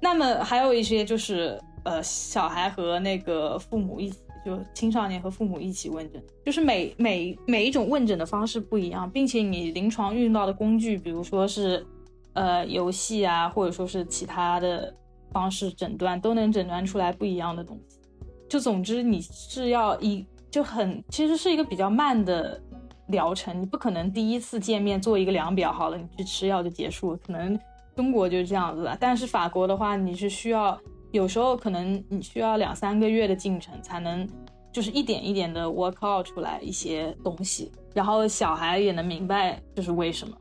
[0.01, 11.87] 那么还有一些就是，呃，小孩和那个父母一起，就青少年和父母一起问诊，就是每每每一种问诊的方式不一样，并且你临床用到的工具，比如说是，
[12.35, 14.95] 呃，游戏啊，或者说是其他的
[15.33, 17.99] 方式诊断，都能诊断出来不一样的东西。
[18.47, 22.61] 就总之你是要一就很，其实是一个比较慢的。
[23.09, 27.17] 疗程你不可能第一次见面做一个量表好了，你去吃药就结束。
[27.27, 27.59] 可能
[27.95, 30.79] 中国就是这样子的，但是法国的话，你是需要
[31.13, 34.29] 有时候可能你需要两三个月的进程才能，
[34.73, 40.37] 就是一点一点的 work out 出来一些东西，然后小孩也能明白就是为什么。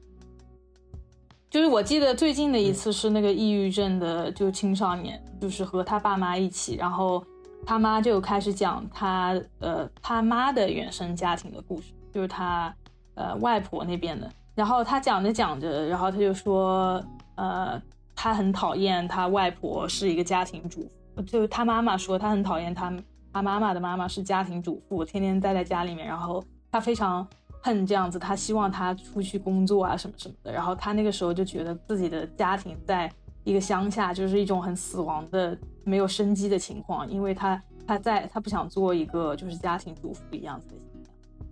[1.50, 7.24] 就是我记得最近的一次是那个抑郁症的就青少年，就是和他爸妈一起，然后
[7.64, 11.94] 他妈就开始讲他呃他妈的原生家庭的故事。
[12.14, 12.74] 就是他，
[13.16, 14.30] 呃，外婆那边的。
[14.56, 17.04] 然后他讲着讲着，然后他就说，
[17.36, 17.82] 呃，
[18.16, 20.82] 他很讨厌他外婆是一个家庭主
[21.16, 21.22] 妇。
[21.24, 22.94] 就他妈妈说，他很讨厌他，
[23.32, 26.08] 他妈妈的妈妈是家庭主妇，天天待在家里面。
[26.08, 27.28] 然后他非常
[27.62, 30.52] 恨这样子，他希望他出去工作啊什么什么的。
[30.52, 33.12] 然后他那个时候就觉得自己的家庭在
[33.44, 40.76] 一个乡下，就是一种很死亡的、没有生机的情况，因为他他在他不想做一个就是家庭主妇一样子的。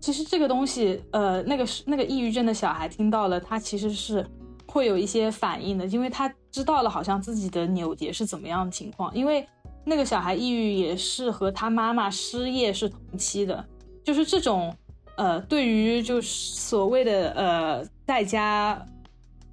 [0.02, 4.26] 其实这个东西，呃，那个是那个抑郁症的小孩听到了，他其实是
[4.66, 9.16] 会有一些反应的，因为他知道了好像自己的扭结是怎么样的情况。
[9.16, 9.48] 因为
[9.86, 13.64] 那个小孩抑郁也是和他妈妈失业是同期的，
[14.04, 14.76] 就是这种，
[15.18, 18.84] 呃，对于就是所谓的呃在家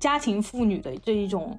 [0.01, 1.59] 家庭妇女的这一种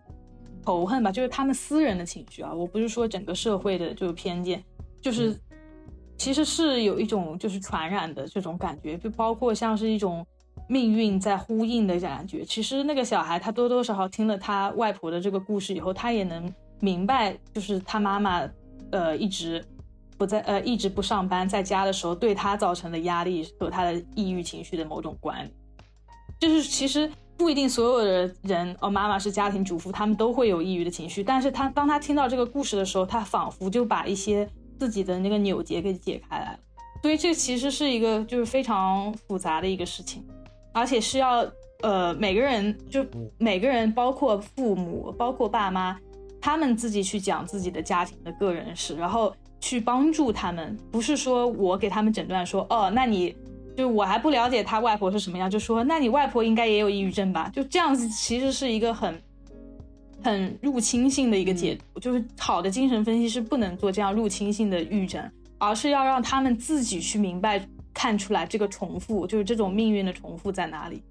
[0.65, 4.63] 仇恨吧，就是他们私人的情绪啊，我不是说整个社会的就是偏见，
[4.99, 5.35] 就是
[6.19, 10.23] 其实是有一种就是传染的这种感觉，就包括像是一种
[10.67, 12.45] 命运在呼应的感觉。
[12.45, 18.47] 其实那个小孩他多多少少听了他外婆的这个故事以后，他也能明白，就是他妈妈
[18.91, 19.65] 呃一直。
[20.19, 25.51] 不在呃一直不上班，在家的时候对他造成的压力和他的抑郁情绪的某种关联，
[26.41, 34.45] 就是其实不一定所有的人哦，妈妈是家庭主妇，他们都会有抑郁的情绪，但是他当他听到这个故事的时候，他仿佛就把一些
[34.79, 36.59] 自己的那个扭结给解开来了，
[37.01, 40.25] 所以这其实是一个就是非常复杂的一个事情，
[40.73, 41.45] 而且是要
[41.81, 43.05] 呃每个人就
[43.37, 45.99] 每个人包括父母包括爸妈，
[46.41, 49.35] 他们自己去讲自己的家庭的个人史，然后。
[49.61, 53.35] 去帮助他们，不是说我给他们诊断说，哦，那你
[53.75, 57.51] 就我还不了解他外婆是什么样，就说那你外婆应该也有抑郁症吧？
[57.53, 59.21] 就这样子，其实是一个很
[60.23, 61.99] 很入侵性的一个解读。
[61.99, 71.01] 就是好的精神分析师不能做这样入侵性的预诊，而是要让他们自己去明白、看出来这个重复，就是这种命运的重复在哪里。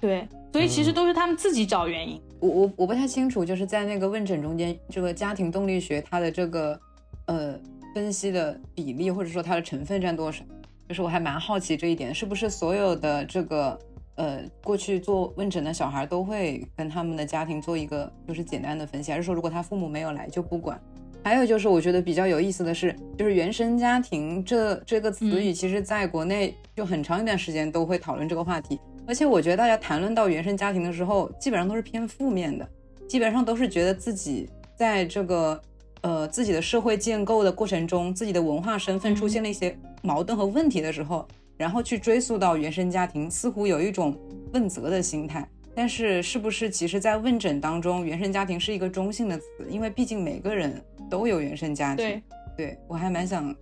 [0.00, 2.20] 对，所以其实都是他们自己找原因。
[2.40, 6.80] 我我我不太清楚，就是在那个问诊中间，这个家庭动力学它的这个。
[7.26, 7.54] 呃，
[7.94, 10.42] 分析的比例或者说它的成分占多少？
[10.88, 13.78] 就是我还蛮好奇这一点，是不是所有的这个
[14.20, 20.78] 呃过去做问诊的小孩都会跟他们的家庭做一个就是简单的分析，还是说如果他父母没有来就不管？
[21.24, 32.68] 还有就是我觉得比较有意思的是，就是原生家庭这这个词语，其实在国内就很长一段时间都会讨论这个话题，而且我觉得大家谈论到原生家庭的时候，基本上都是偏负面的，
[33.08, 35.60] 基本上都是觉得自己在这个。
[36.02, 41.28] 呃，自己的社会建构的过程中，自己的文化身份出现了一些矛盾和问题的时候，
[41.60, 44.18] 然后去追溯到原生家庭，似乎有一种
[44.54, 45.46] 问责的心态。
[45.74, 49.44] 但是，是不是其实，在问诊当中，原生家庭是一个中性的词？
[49.68, 52.06] 因为毕竟每个人都有原生家庭。
[52.06, 52.22] 对，
[52.56, 53.54] 对我还蛮想，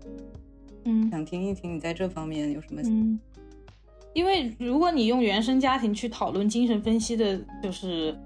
[0.85, 2.81] 嗯，想听一听你在这方面有什么。
[2.85, 3.19] 嗯，
[4.13, 8.17] 因为如果你用原生家庭去讨论精神分析的，就是。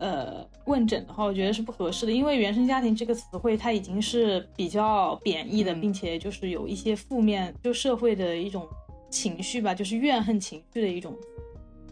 [0.00, 8.64] 呃，问诊的话，我觉得是不合适的，因为原生家庭这个词汇它已经是比较贬义的，并且就是有一些负面，就社会的一种
[9.10, 11.16] 情绪吧，就是怨恨情绪的一种。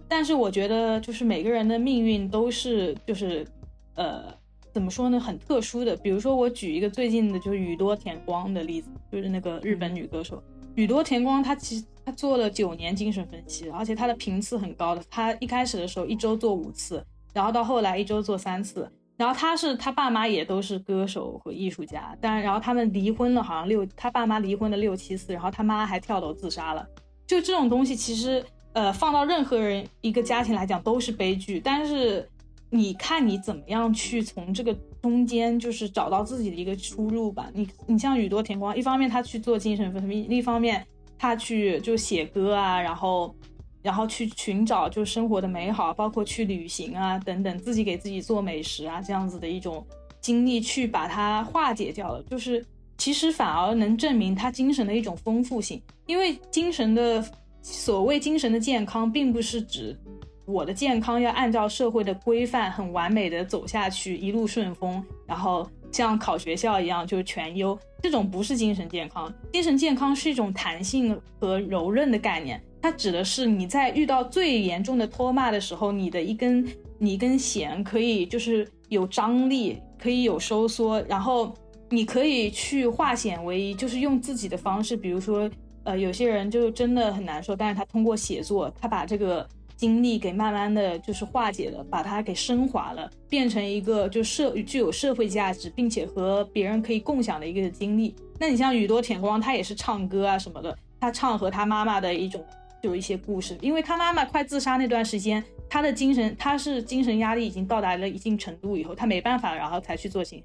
[0.09, 3.47] 但是我觉得，就是每个人的命运都是，就是
[3.95, 4.33] 呃，
[4.73, 5.97] 怎么说呢，很特殊的。
[5.97, 10.43] 比如说，我举一个最近的，就是宇多田光的例子，就是那个日本女歌手
[10.75, 17.05] 宇多田光，她其实她做了九年精神分析，而且她的频次很高的，她一开始的时候一周做五次。
[17.35, 26.89] 然后到后来一周做三次，然后他是他爸妈也都是歌手和艺术家，但然后他们离婚了，好像六他爸妈离婚了六七次，然后他妈还跳楼自杀了。
[27.27, 31.61] 就这种东西，其实呃放到任何人一个家庭来讲都是悲剧。
[31.61, 32.29] 但是
[32.71, 37.51] 你看你怎么样去从这个中间就是找到自己的一个出路吧。
[37.53, 40.87] 你你像宇多田光，一方面他去做精神分析，另一方面
[41.19, 43.35] 他去就写歌啊，然后。
[43.83, 49.87] 然后去寻找就是生活的美好，包括去旅行啊等等，自己给自己做美食啊这样子的一种
[50.21, 52.21] 经历，去把它化解掉了。
[52.25, 52.67] 就是
[52.99, 57.25] 其实反而能证明他精神的一种丰富性，因为精神的
[57.63, 59.97] 所谓精神的健康，并不是指
[60.45, 69.33] 我的健康要按照社会的规范很完美的走下去，一路顺风，然后像考学校一样就全优，这种不是精神健康。
[69.53, 72.63] 精神健康是一种弹性和柔韧的概念。
[72.81, 76.65] 它指的是你在遇到最严重的脱骂的时候，你的一根
[76.99, 81.53] 你一根弦可以就是有张力，可以有收缩，然后
[81.91, 85.51] 你可以去化险为夷，就是用自己的方式，比如说，
[85.85, 89.47] 呃，有些人就真的很难受，但是他通过写作，他把这个
[89.77, 98.15] 经历给慢慢的就是化解了，把它给升华了，变成一个就社具有社会价值，并且和别人可以共享的一个经历。
[98.39, 102.45] 那你像宇多田光，他也是唱歌啊什么的，他唱和他妈妈的一种。
[102.83, 110.41] 有一些故事，因为他妈妈快自杀那段时间，他的精神他是精神压力已经到达了一定程度以后，他没办法，然后才去做心。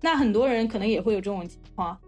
[0.00, 1.98] 那很多人可能也会有这种情况，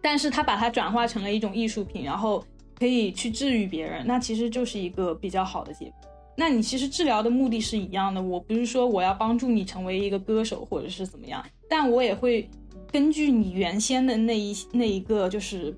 [0.00, 2.44] 但是他把它转化成了一种艺术品，然后
[2.78, 5.94] 可以去治愈别人，那其实就是一个比较好的结果。
[6.36, 12.48] 那你其实治疗的目的是一样的，我不是说我要帮助你成为一个歌手或者是怎么样，但我也会
[12.90, 15.74] 根据你原先的那一那一个就是。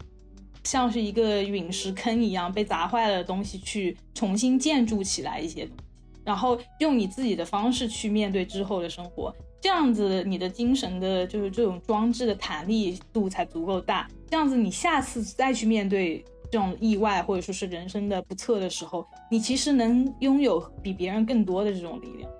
[0.67, 5.85] 像是一个陨石坑一样被砸坏了的东西，去重新建筑起来一些东西，
[6.25, 9.31] 然后用你自己的方式去面对之后的生活，
[9.65, 22.31] 这样子你的精神的就是这种装置的弹力度才足够大，这样子你下次再去面对这种意外或者说是人生的不测的时候，你其实能拥有比别人更多的这种力量。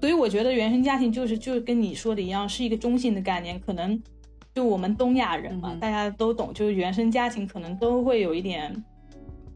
[0.00, 3.60] 所以我觉得原生家庭就是就跟你说的一样，是一个中性的概念。
[3.60, 4.02] 可能
[4.52, 8.84] 就我们东亚人嘛，大家都懂，就是原生家庭可能都会有一点，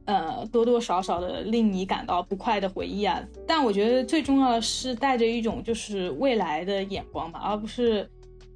[0.07, 3.23] 呃，多多少少的令你感到不快的回忆啊。
[3.47, 8.09] 但我觉得最重要的是带着一种就是未来的眼光吧，而不是，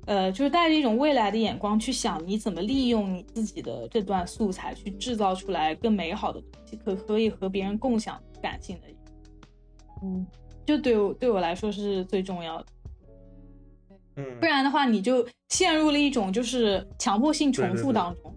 [0.07, 8.86] 呃，就是带着一种未来的眼光去想你怎么利用你自己的这段素材去制造出来更美好的东西，可可以和别人共享感性的，
[10.03, 10.26] 嗯。
[10.66, 12.66] 就对我对我来说是最重要的，
[14.16, 18.34] 嗯，不然的话你就陷入了一种就是强迫性重复当中。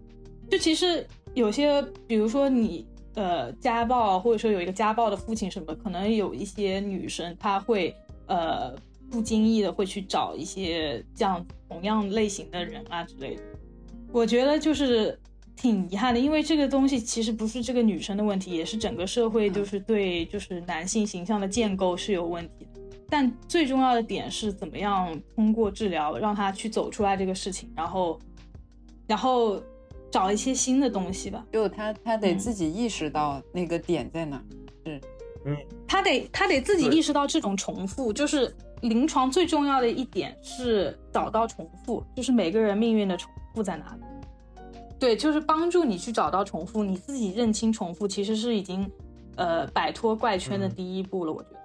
[0.47, 1.03] 就其实
[1.33, 2.85] 有些，比如说你
[3.15, 7.95] 呃家暴，或者说有一个家暴的父亲什么，可能有一些女生她会
[8.27, 8.75] 呃
[9.09, 13.41] 不经意的会去找一些这样同样类型的人啊之类的。
[14.11, 15.19] 我觉得就是。
[15.61, 22.79] 挺遗憾的，因为这个东西其实不是这个女生的问题，也是整个社会就是对就是男性形象的建构是有问题的。
[23.09, 28.17] 但最重要的点是怎么样通过治疗让他去走出来这个事情，然后，
[29.05, 29.61] 然后
[30.11, 31.45] 找一些新的东西吧。
[31.51, 34.43] 就他他得自己意识到那个点在哪，
[34.85, 35.01] 是，
[35.45, 35.57] 嗯，
[35.87, 44.01] 他得他得自己意识到这种重复，就是临床最重要的一点是找到重复，就是每个人命运的重复在哪里。
[44.99, 48.85] 对，就是帮助你去找到重复，你自己认清重复，其实是已经，
[49.37, 51.31] 呃，摆脱怪圈的第一步了。
[51.31, 51.59] 我觉得，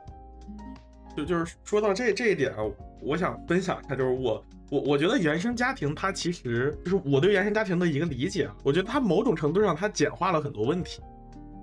[1.17, 2.59] 就就是说到这这一点啊，
[3.03, 4.41] 我想分享一下，就是我
[4.75, 11.01] 我我觉得原生家庭它其实就是我对原生家庭的一个理解啊，我觉得它某种程度上它简化了很多问题，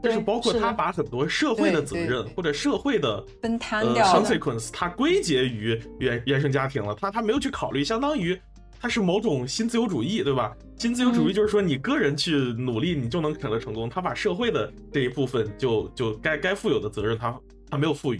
[0.01, 8.39] 就是包括它把很多社会的责任或者社会的分摊掉 consequence，它归结于原原生家庭了，它它没有去考虑，相当于。
[8.84, 10.57] 它是某种新自由主义，对吧？
[10.76, 13.88] 新自由主义就是说，你个人去努力，你就能取得成功。
[13.88, 17.39] 他把社会的这一部分，就就该该负有的责任，他
[17.70, 18.20] 他没有赋予。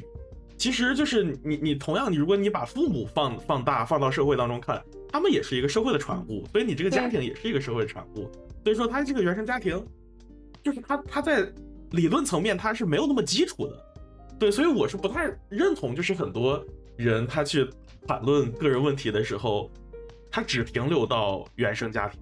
[0.62, 4.80] 其实就是你你同样，你如果你把父母放放大放到社会当中看，
[5.12, 8.30] 他们也是一个社会的产物，所以你这个家庭也是一个社会的产物。
[8.64, 9.84] 所以说，他这个原生家庭，
[10.62, 11.52] 就是他他在
[11.94, 13.86] 理论层面他是没有那么基础的。
[14.38, 16.64] 对，所以我是不太认同，就是很多
[16.96, 17.68] 人他去
[18.08, 19.68] 谈论个人问题的时候。
[20.34, 22.18] 他只停留到原生家庭，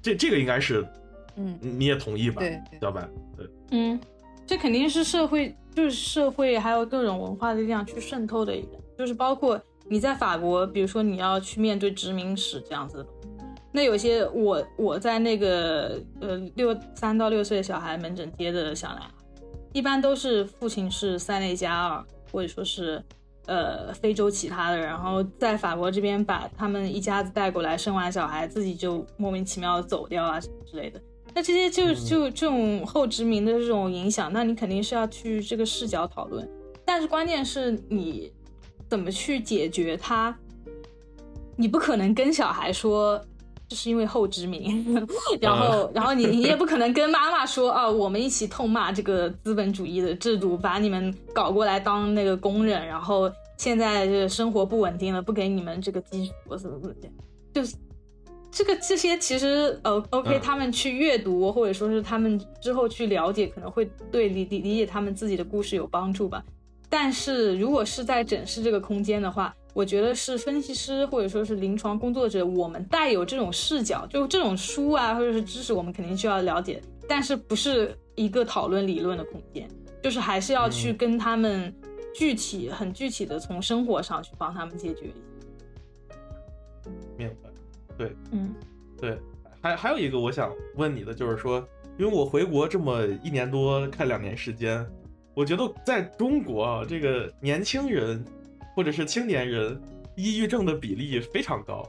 [0.00, 0.86] 这这个应该是，
[1.34, 2.38] 嗯，你也同意吧？
[2.38, 3.04] 对，小白，
[3.36, 3.98] 对，嗯，
[4.46, 8.54] 这肯定是社会，就是社会还有各种文化的力量去渗透的，
[8.96, 13.06] 就是包括你在法国，比如说你要去面对殖民史这样子，
[13.72, 19.10] 那有些我我在那个呃六三到六岁的小孩门诊接的小男孩，
[19.72, 23.02] 一般都是父亲是塞内加尔，或者说是。
[23.46, 31.00] 呃，非洲其他的，然后在法国这边把他们一家子带过来，生完小孩自己就莫名其妙走掉啊之类的。
[31.34, 36.48] 那这些就就这种后殖民的这种影响，那你肯定是要去这个视角讨论。
[36.84, 38.32] 但是关键是你
[38.88, 40.36] 怎么去解决它？
[41.56, 43.20] 你不可能跟小孩说
[43.68, 45.06] 这是因为后殖民，
[45.40, 53.30] 然后然后你你也不可能跟妈妈说啊，我们一起痛骂这个资本主义的制度，把你们搞过来当那个工人，然后。
[53.58, 57.08] 现在这个生活不稳定了，不给你们这个基础什么什么的，
[57.54, 57.76] 就是
[58.52, 66.44] 这个这些其实呃，OK，他们去阅读或者说是他们之后去了解，可能会对理理理解他们自己的故事有帮助吧。
[66.88, 79.66] 但是如果是在诊室这个空间的话，我觉得是分析师或者说是临床工作者，我们带有这种视角，就这种书啊或者是知识，我们肯定需要了解，但是不是一个讨论理论的空间，
[80.02, 81.74] 就是还是要去跟他们。
[82.14, 85.10] 具体很具体的从生活上去帮他们解决。
[87.16, 87.48] 明白，
[87.96, 88.54] 对，嗯，
[88.98, 89.18] 对，
[89.60, 91.66] 还还有一个我想问你的就是说，
[91.98, 94.86] 因为我回国这么一年多，快两年时间，
[95.34, 98.24] 我觉得在中国啊，这个年轻人
[98.74, 99.80] 或者是青年人
[100.16, 101.86] 抑郁症的比例非常高，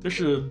[0.00, 0.42] 就是，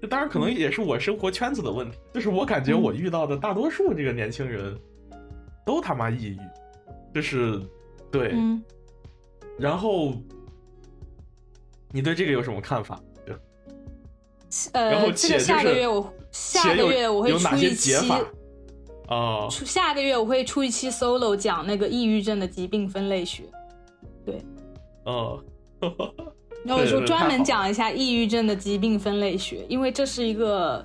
[0.00, 4.78] 这当然可能也是我生活圈子的问题，就是我感觉我遇到的大多数这个年轻人
[5.64, 6.38] 都他妈抑郁，
[7.14, 7.60] 就是。
[8.08, 8.34] 对，
[9.58, 10.14] 然后
[11.90, 12.98] 你对这个有什么看法？
[14.72, 17.94] 呃，然后这个下个月我下个月我会出一期
[19.08, 23.44] 哦，出下个月我会出一期 solo 讲那个抑郁症的疾病分类学。
[24.24, 24.42] 对，
[25.04, 25.40] 哦，
[26.64, 30.84] 那我就专门讲一下抑郁症的疾病分类学，因为这是一个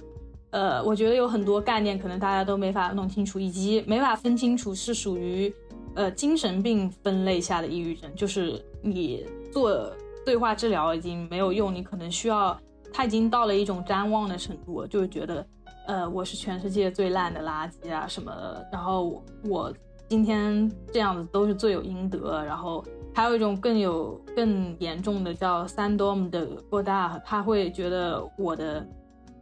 [0.51, 5.53] 呃，我觉得有很多概念可能大家都没法弄清楚，以及没法分清楚是属于。
[5.93, 9.91] 呃，精神病分类下的抑郁症，就是你做
[10.25, 12.57] 对话治疗已经没有用，你可能需要，
[12.93, 15.45] 他已经到了一种谵妄的程度，就是觉得，
[15.87, 19.73] 呃，我是全世界最烂的垃圾啊什么的，然后我
[20.09, 22.83] 今天这样子都是罪有应得，然后
[23.13, 28.85] 还有一种更有更严重的叫三多姆的过大，他会觉得我的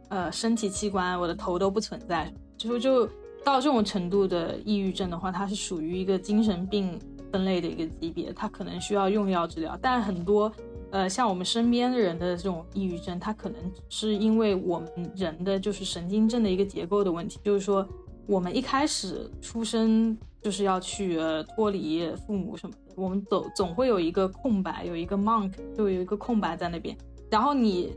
[0.08, 3.06] 呃身体器官我的头都不存在，就就
[3.44, 6.98] 到这种程度的抑郁症的话，它是属于一个精神病
[7.32, 10.50] 分类的一个级别，它可能需要用药治疗，但很多。
[10.90, 17.86] 呃，像我们身边的人的这种抑郁症，它可能是因为我们人的就是神经症的一个结构的问题，就是说
[18.26, 26.96] 我们一开始出生就是要去呃脱离父母什么的，我们总总会有一个空白，有一个 monk，就有一个空白在那边。
[27.30, 27.92] 然后你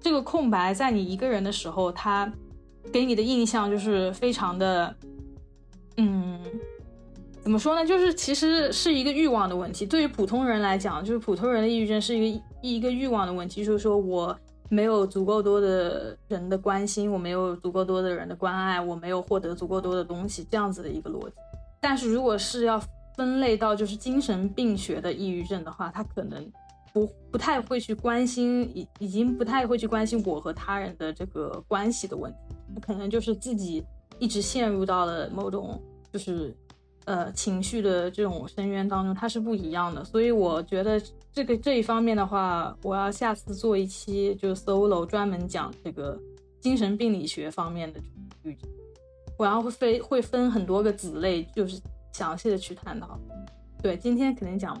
[0.00, 2.32] 这个空白在你一个人的时候，他
[2.90, 4.96] 给你的印象就是非常的，
[5.98, 6.40] 嗯。
[7.48, 7.86] 怎么说呢？
[7.86, 9.86] 就是其实是一个欲望的问题。
[9.86, 14.38] 对于普通人来讲，就是普通人的抑郁症是一个一个欲望的问题，就是说我
[14.68, 21.32] 没有足够多的人的关心，我没有足够多的人的关爱，我没有获得足够多的东西，这样子的一个逻辑。
[21.80, 22.78] 但是如果是要
[23.16, 26.46] 分类到就是精神病学的抑郁症的话，他可能
[26.92, 32.38] 不不太会去关心，已已经不太会去关心我和他人的这个关系的问题，
[32.82, 33.82] 可能就是自己
[34.18, 35.82] 一直陷入到了某种
[36.12, 36.54] 就是。
[37.08, 41.00] 呃，情绪的这种深渊当中，它是不一样的，所以我觉得
[41.32, 46.20] 这个这一方面的话，我要下次做一期就 solo 专门讲这个
[46.60, 48.00] 精神病理学方面的，
[49.38, 51.80] 我要会分会分很多个子类，就是
[52.12, 53.18] 详细的去探讨。
[53.82, 54.78] 对，今天肯定讲。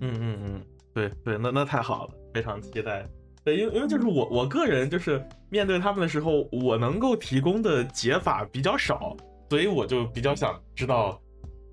[0.00, 0.62] 嗯嗯嗯，
[0.94, 3.04] 对对，那那太好了，非常期待。
[3.42, 9.16] 对，因为因为就是我我个人就是面对他们的时候，我能够提供的解法比较少。
[9.48, 11.20] 所以我就比较想知道，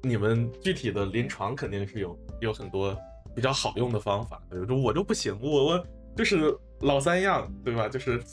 [0.01, 2.95] 你们具体的临床肯定是有有很多
[3.35, 4.41] 比较好用的方法。
[4.49, 7.89] 比如说我就不行，我我就是老三样，对吧？
[7.89, 8.23] 就是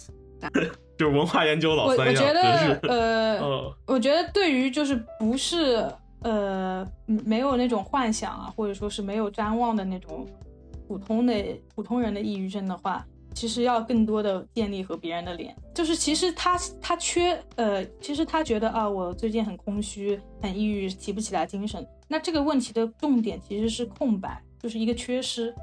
[0.98, 2.14] 就是文化研究老三样。
[2.14, 5.84] 我觉得呃，我觉得对于就是不是
[6.22, 10.26] 呃没有那种幻想啊，或者说是没有瞻望的那种
[10.86, 11.34] 普通的
[11.74, 13.04] 普通人的抑郁症的话。
[13.34, 21.86] 其实要更多的建立和别人的脸，就是其实他他缺呃，其实他觉得啊，我最近很空虚，很抑郁，提不起来精神。
[22.08, 25.54] 那这个问题的重点其实是空白，就是一个缺失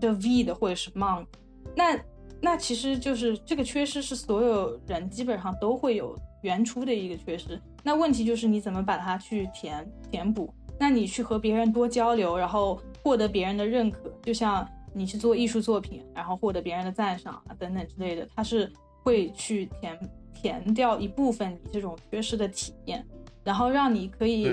[0.00, 1.26] 的 V 的或者是 monk。
[1.74, 1.98] 那
[2.40, 7.60] 那其实就是这个缺失是所有人基本上都会有原初的一个缺失。
[7.82, 10.52] 那问题就是你怎么把它去填填补？
[10.78, 14.68] 那你去和别人多交流，然后获得别人的认可，就像。
[14.94, 18.70] 你去做艺术作品，然后获得别人的赞赏啊等等之类的，他是
[19.02, 23.04] 会去填填掉一部分你这种缺失的体验，
[23.44, 24.52] 然后让你可以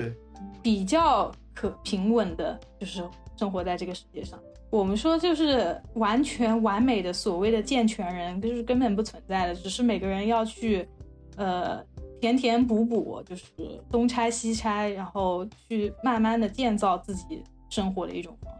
[0.62, 3.02] 比较可平稳的，就是
[3.36, 4.38] 生活在这个世界上。
[4.70, 10.88] 我们说就是完全完美的所谓的健全人，就是根本不存在的，只是每个人要去
[11.36, 11.84] 呃
[12.20, 13.44] 填填补补，就是
[13.90, 18.59] 东拆西拆，然后去慢慢的建造自己生活的一种方式。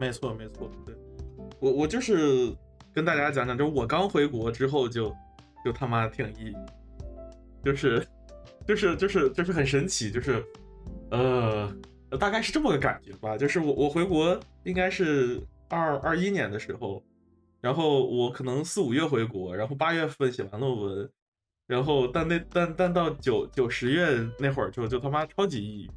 [0.00, 0.94] 没错，没错，对
[1.60, 2.54] 我我就是
[2.92, 5.14] 跟大家讲讲，就是我刚回国之后就
[5.64, 6.56] 就他妈挺抑郁，
[7.64, 8.06] 就是
[8.66, 10.44] 就是就是就是很神奇，就是
[11.10, 11.74] 呃
[12.18, 13.38] 大概是这么个感觉吧。
[13.38, 17.02] 就是我我回国应该是二二一年的时候，
[17.60, 21.10] 然后我可能四五月回国，然后八月份写完论文，
[21.66, 25.90] 然后但那但但到九九十月那会儿就就他妈超级抑郁，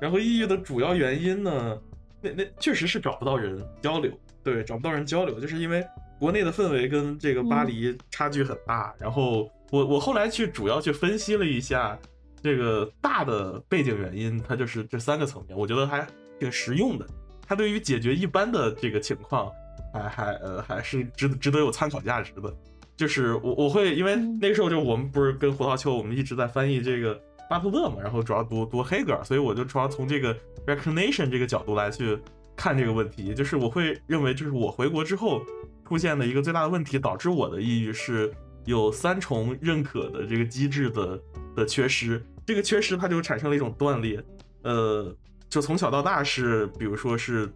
[0.00, 1.80] 然后抑郁的主要原因呢？
[2.20, 4.12] 那那确实是找不到人交流，
[4.42, 5.84] 对，找不到人交流，就是因为
[6.18, 8.94] 国内的氛围跟这个巴黎差距很大。
[8.98, 11.98] 然后我我后来去主要去分析了一下
[12.42, 16.06] 这个大的背景原因，它就是这三个层面，我觉得还
[16.40, 17.06] 挺实用的。
[17.46, 19.50] 它对于解决一般的这个情况，
[19.92, 22.52] 还还呃还是值值得有参考价值的。
[22.96, 27.20] 就是我我会因为那个时候就我们不是跟胡桃秋，我们一直在翻译这个。
[27.48, 30.36] 巴特勒嘛，然后主要读读黑格尔，所以我就主要从这个
[30.66, 32.18] recognition 这个角度来去
[32.54, 35.40] 看这个问题，就是我会认为，就是我回国之后
[35.86, 38.30] 出现的一个最大的问题，导致我的抑郁是
[38.66, 41.20] 有三重认可的这个机制的
[41.56, 44.22] 的缺失，这个缺失它就产生了一种断裂，
[44.62, 45.16] 呃，
[45.48, 47.50] 就从小到大是，比如说是，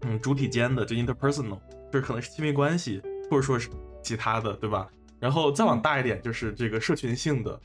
[0.00, 1.60] 嗯，主体间的就 interpersonal，
[1.92, 3.00] 就是可能是亲密关系，
[3.30, 3.68] 或者说是
[4.02, 4.88] 其他的，对吧？
[5.20, 7.60] 然后再往大一点，就是这个社群性的。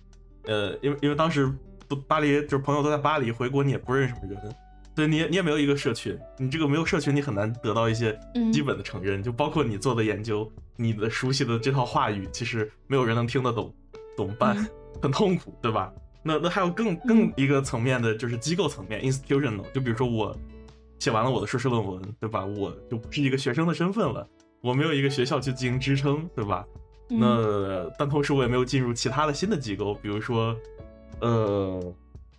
[0.45, 1.51] 呃，因为因为当时
[1.87, 4.55] 不巴黎就是朋友都在巴黎，回国你也不认识什么人，
[4.95, 8.17] 对你你也没有一个社群，你这个没有社群，你很难得到一些
[8.51, 13.73] 基本的承认，就包括你做的研究，你的熟悉的这套话语，其实没有人能听得懂，
[14.17, 14.55] 怎么办？
[15.01, 15.91] 很痛苦，对吧？
[16.23, 20.37] 那那还有更更一个层面的，就是机构层面，institutional，就比如说我
[20.99, 22.45] 写完了我的硕士论文，对吧？
[22.45, 24.27] 我就不是一个学生的身份了，
[24.61, 26.63] 我没有一个学校去进行支撑，对吧？
[27.19, 30.55] 那但同时我也没有进入其他的新的机构，比如说
[31.19, 31.93] 呃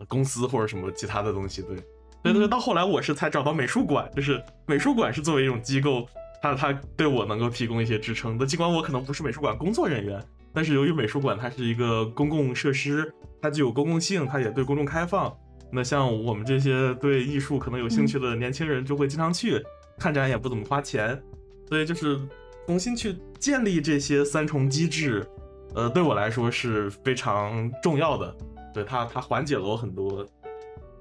[0.08, 1.62] 公司或者什么其他的东西。
[1.62, 1.76] 对，
[2.22, 6.06] 对对，到后来我是才找到美术馆，就是美术馆是作为一种机构，
[6.40, 8.46] 它它对我能够提供一些支撑的。
[8.46, 15.36] 尽管我可能不是美术馆工作人员，但是由于美术馆它是一个公共设施，它具有公共性，它也对公众开放。
[15.70, 19.62] 那像我们这些对艺术可能有兴趣的年轻人，就会经常去
[19.98, 21.20] 看展，也不怎么花钱，
[21.68, 22.20] 所以就是
[22.66, 25.26] 重新去建立这些三重机制，
[25.74, 28.32] 呃，对我来说是非常重要的。
[28.72, 30.24] 对它，它缓解了我很多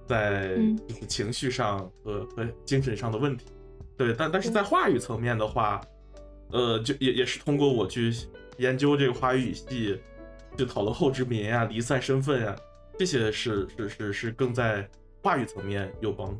[0.08, 0.56] 在
[0.88, 3.46] 就是情绪上和和精神上的问题。
[3.96, 5.80] 对，但但是在话语层面的话，
[6.52, 8.12] 呃，就也也是通过我去
[8.58, 10.00] 研究这个华语语系，
[10.58, 12.56] 去讨论后殖民啊、离散身份呀。
[12.98, 14.90] 这些是是是是更在
[15.22, 16.40] 话语层面有帮助。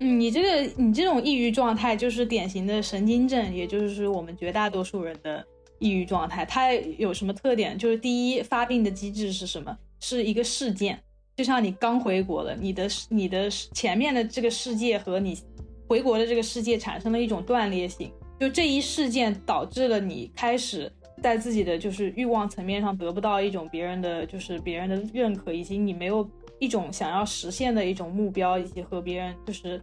[0.00, 5.44] 嗯，你这个你这种抑郁状态就是典型的神经症，也就是我们绝大多数人的
[5.78, 6.44] 抑郁状态。
[6.44, 7.76] 它有什么特点？
[7.76, 9.76] 就是第一，发病的机制是什么？
[10.00, 10.98] 是一个事件，
[11.36, 15.38] 就像你刚回国了，你的你的前面的这个世界和你
[15.86, 20.90] 回国的这个世界产生了一种断裂性，就这一事件导致了你开始。
[21.22, 26.26] 在自己的就是欲望层面上得不到一种别人的就是别人的认可，以及你没有
[26.60, 29.82] 一种想要实现的一种目标，以及和别人就是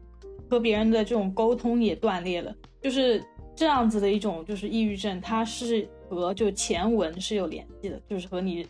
[0.49, 3.21] 和别人的这种沟通也断裂了，就是
[3.53, 8.65] 这样子的一种就是抑郁症，它是和就前文是有联系的，就是和你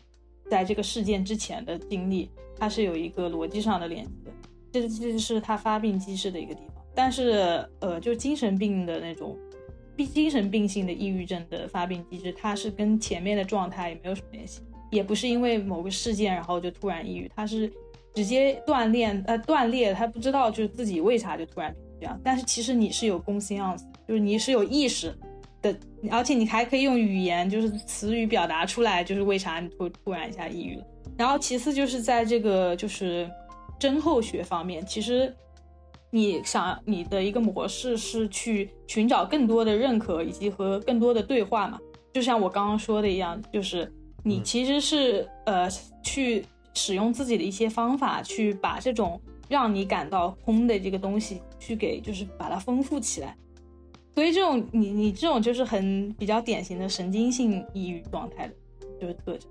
[0.49, 4.31] 在这个事件之前的经历，它是有一个逻辑上的联系的，
[4.71, 6.83] 这这是它发病机制的一个地方。
[6.95, 9.37] 但是呃，就精神病的那种。
[10.13, 17.67] 精神病性的抑郁症的发病机制，它是跟前面的状态也没有什么联系，也不是因为某个事件然后就突然抑郁，它是
[18.17, 22.19] 直接锻炼呃断裂，他不知道就是自己为啥就突然这样。
[22.23, 25.15] 但是其实你是有公心样子，就是你是有意识
[25.61, 25.77] 的，
[26.09, 30.83] 而且你还可以用语言就是词语表达出来，就是为啥你突突然一下抑郁了。
[31.15, 33.29] 然后其次就是在这个就是
[33.77, 35.31] 症候学方面，其实。
[36.09, 41.77] 你想你的一个模式是去寻找更多的认可以及和更多的对话嘛？
[42.13, 43.91] 就像我刚刚说的一样，就是
[44.23, 45.69] 你其实是呃
[46.01, 46.45] 去
[46.77, 49.19] 使用自己的一些方法去把这种
[49.49, 53.35] 让你感到空的这个东西去给就是把它丰富起来。
[54.13, 58.53] 所以这种你你这种就是很比较典型的神经性抑郁状态的
[59.01, 59.49] 就是特征，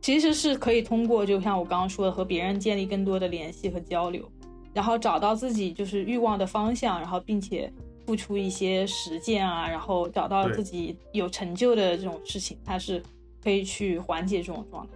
[0.00, 4.26] 其实是可以通过就像我刚刚说的和别人建立更多的联系和交流。
[4.74, 7.72] 然后找到自己就是欲望的方向，然后并且
[8.06, 13.02] 付出一些实践啊，然后找到自己有成就的这种事情，它是
[13.42, 14.92] 可以去缓解这种状态。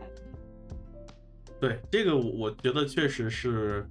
[1.62, 3.86] 对这个，我觉得确实是，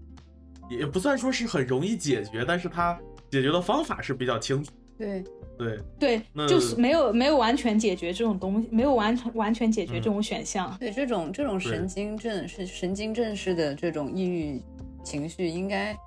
[0.70, 3.00] 也不算说是很容易解决，但是它
[3.30, 4.70] 解决的方法是比较清楚。
[4.98, 5.24] 对
[5.58, 10.76] 对对，就是没有没有完全解决这种东西，没有完全完全解决这种选项。
[10.78, 14.62] 对这种这种神经症是神经症式的这种抑郁。
[15.04, 15.98] 情绪应该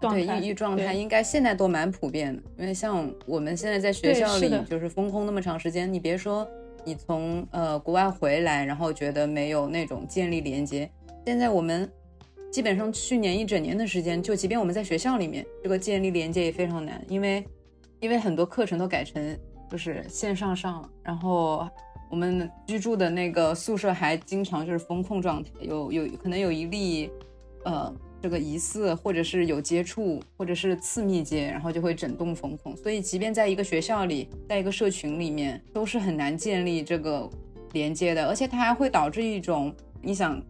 [0.00, 6.48] 对抑郁状态应该现在都蛮普遍的，因为像我们现在在学校里就是封控那么长时间，你别说
[6.84, 10.90] 你从呃国外回来，然后觉得没有那种建立连接，
[11.24, 11.90] 现在我们
[12.50, 17.44] 基本上去年一整年的时间，就即便我们在学校里面，这个建立连接也非常难，因为
[18.00, 19.38] 因为很多课程都改成
[19.70, 21.68] 就是线上上了，然后
[22.10, 27.10] 我们居住的那个宿舍还经常就是封控状态，有有可能有一例
[27.64, 27.94] 呃。
[28.24, 32.74] 这个疑似，或者是有接触，或者是次密接，然后就会整栋封控。
[32.74, 37.28] 所以，即便在一个学校里，在一个社群里面，都是很难建立这个
[37.74, 38.26] 连接的。
[38.26, 39.70] 而且，它还会导致一种，
[40.00, 40.42] 你想，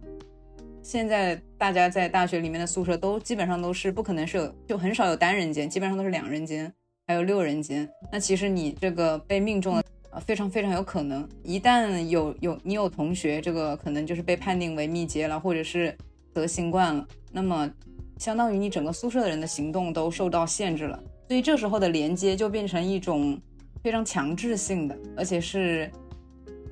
[0.85, 6.72] 现在大家在大学里面的宿舍都基本上都是不可能是有，就很少有单人间，基本上都是两人间，
[7.09, 7.91] 还有六人间。
[8.12, 15.93] 那其实你这个被命中了，呃，非常非常有可能，一旦有有你有同学，这个可能就是被判定为密接了，或者是。
[16.35, 17.70] 得新冠了，那么
[18.18, 23.41] 相当于你整个宿舍的人的行动都受到限制了，所以这时候的连接就变成一种
[23.82, 25.91] 非常强制性的，而且是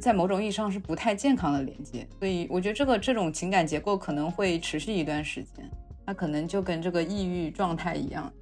[0.00, 2.06] 在某种意义上是不太健康的连接。
[2.18, 5.70] 所以我觉得这个这种情感结构可能会持续一段时间，
[6.04, 8.32] 它可能就跟这个抑郁状态一样。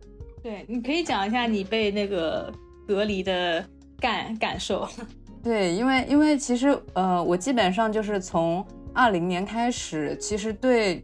[0.42, 2.52] 对，你可以讲一下你被那个
[2.86, 3.62] 隔离的
[3.98, 4.88] 感感受。
[5.42, 8.64] 对，因为因为其实呃，我基本上就是从
[8.94, 11.02] 二零年开始，其实对。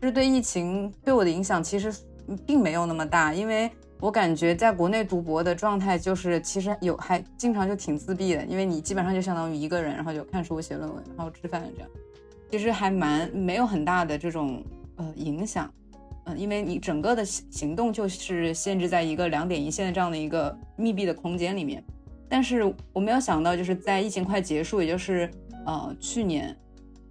[0.00, 1.90] 就是对疫情对我的影响其实
[2.44, 3.70] 并没有那么大，因为
[4.00, 11.90] 我感觉在国内读博的状态就是其实有还经常就挺自闭的，因为你基本上就相当于一个人，然后就看书、写论文，然后吃饭这样，
[12.50, 14.62] 其实还蛮没有很大的这种
[14.96, 15.72] 呃影响，
[16.24, 21.82] 嗯，因为你整个的行动就是限制在一个两点一线的这样的一个密闭的空间里面。
[22.28, 25.30] 但是我没有想到，就是在疫情快结束，也就是
[25.64, 26.54] 呃去年，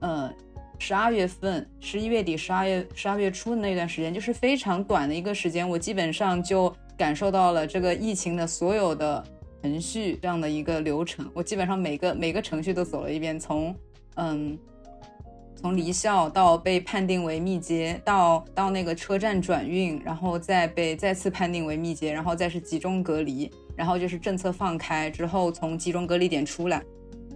[0.04, 0.32] 呃
[0.78, 9.24] 十二月份、十一月底、十二月十二月初的那段时间，就是非常短的一个时间，我基本上就感受到了这个疫情的所有的
[9.64, 11.28] 程序这样的一个流程。
[11.34, 13.76] 我基本上每个每个程序都走了一遍，从
[14.18, 14.56] 嗯。
[15.56, 26.84] 从离校到被判定为密接，到到那个车站转运，然后再被再次判定为密接，然后再是集中隔离，然后就是政策放开之后从集中隔离点出来，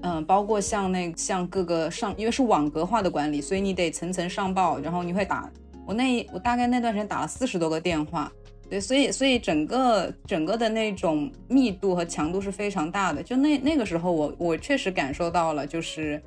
[0.02, 5.50] 嗯，包括像那像各个上，因为是网格化的管理，所以你得层层上报，然后你会打
[5.86, 8.32] 我那我大概那段时间打了四十多个电话，
[8.70, 16.22] 对，所以所以整个整个的那种密度和强度是非常大的，就那那个时候我我确实感受到了，就是，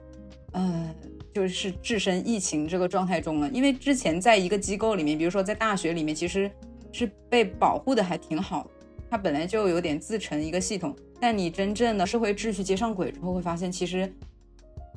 [0.53, 0.89] 嗯。
[1.33, 6.51] 就是置身疫情这个状态中了，因为之前在一个机构里面，比如说在大学里面，其实
[6.91, 8.69] 是被保护的还挺好，
[9.09, 10.93] 它本来就有点自成一个系统。
[11.21, 14.11] 但你真正的社会秩序接上轨之后，会发现其实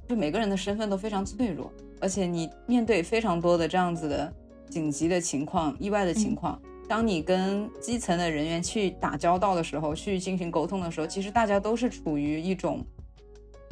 [0.08, 4.34] 就每个人的身份都非常脆弱，而且你面对非常多的这样子的
[4.70, 12.84] 紧急的情况、意外的情况，当你跟基层的人员去打交道的时候，去进行沟通的时候，其实大家都是处于一种，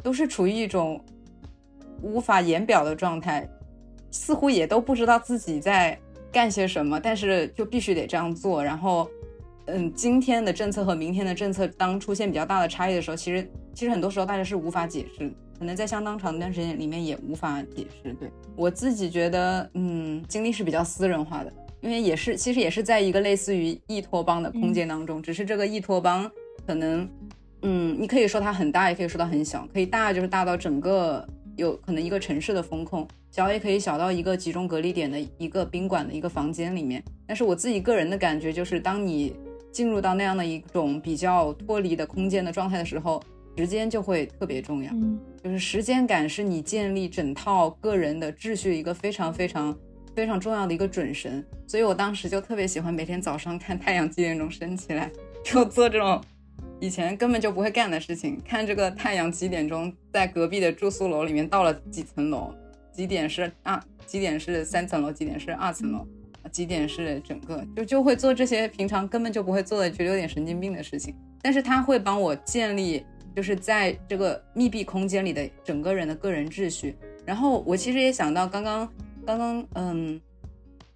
[0.02, 1.02] 都是处于一种。
[2.04, 3.48] 无法言表的状态，
[4.10, 5.96] 似乎也都不知道自己在
[6.32, 8.60] 干些什么，但是就必须得这样做。
[8.60, 9.08] 然后，
[9.66, 18.12] 嗯，今天的政策和明天的政策，当出现比较大的差异的时候，其实其实很多时候大家是无法解释，可能在相当长一段时间里面也无法解释。
[18.14, 26.30] 对我自己觉得，嗯，经历是比较私人化的，因为也是其实也是在一个类似于异托邦的空间当中，只是这个异托邦
[26.66, 27.08] 可能，
[27.62, 31.26] 嗯，你可以说它很大，也可以说它很小，可以大就是大到整个。
[31.56, 39.34] 有可能一个城市的风控小也可以小到一个集中隔离点的一个宾馆的一个房间里面，但是我自己个人的感觉就是，当你
[39.72, 43.20] 进入到那样的一种比较脱离的空间的状态的时候，
[43.56, 44.92] 时间就会特别重要。
[44.92, 49.76] 嗯，就是时间感是你建立整套个人的秩序一个非常非常
[50.14, 51.42] 非常重要的一个准绳。
[51.66, 55.10] 所以我当时就特别喜欢每天早上看太阳几点钟升起来，
[55.42, 56.22] 就做这种。
[56.80, 62.52] 以前根本就不会干的事情，看这个太阳几点钟在隔壁的住宿楼里面到了几层楼，
[62.92, 66.04] 几点是二，几点是三层楼，几点是二层楼，
[66.50, 71.14] 几点是整个，就就会做这些平常根本就不会做的，觉得有点神经病的事情。
[71.40, 76.96] 但是他会帮我建立，就是在这个密闭空间里的整个人的个人秩序。
[77.24, 78.88] 然后我其实也想到，刚刚
[79.24, 80.20] 刚刚嗯，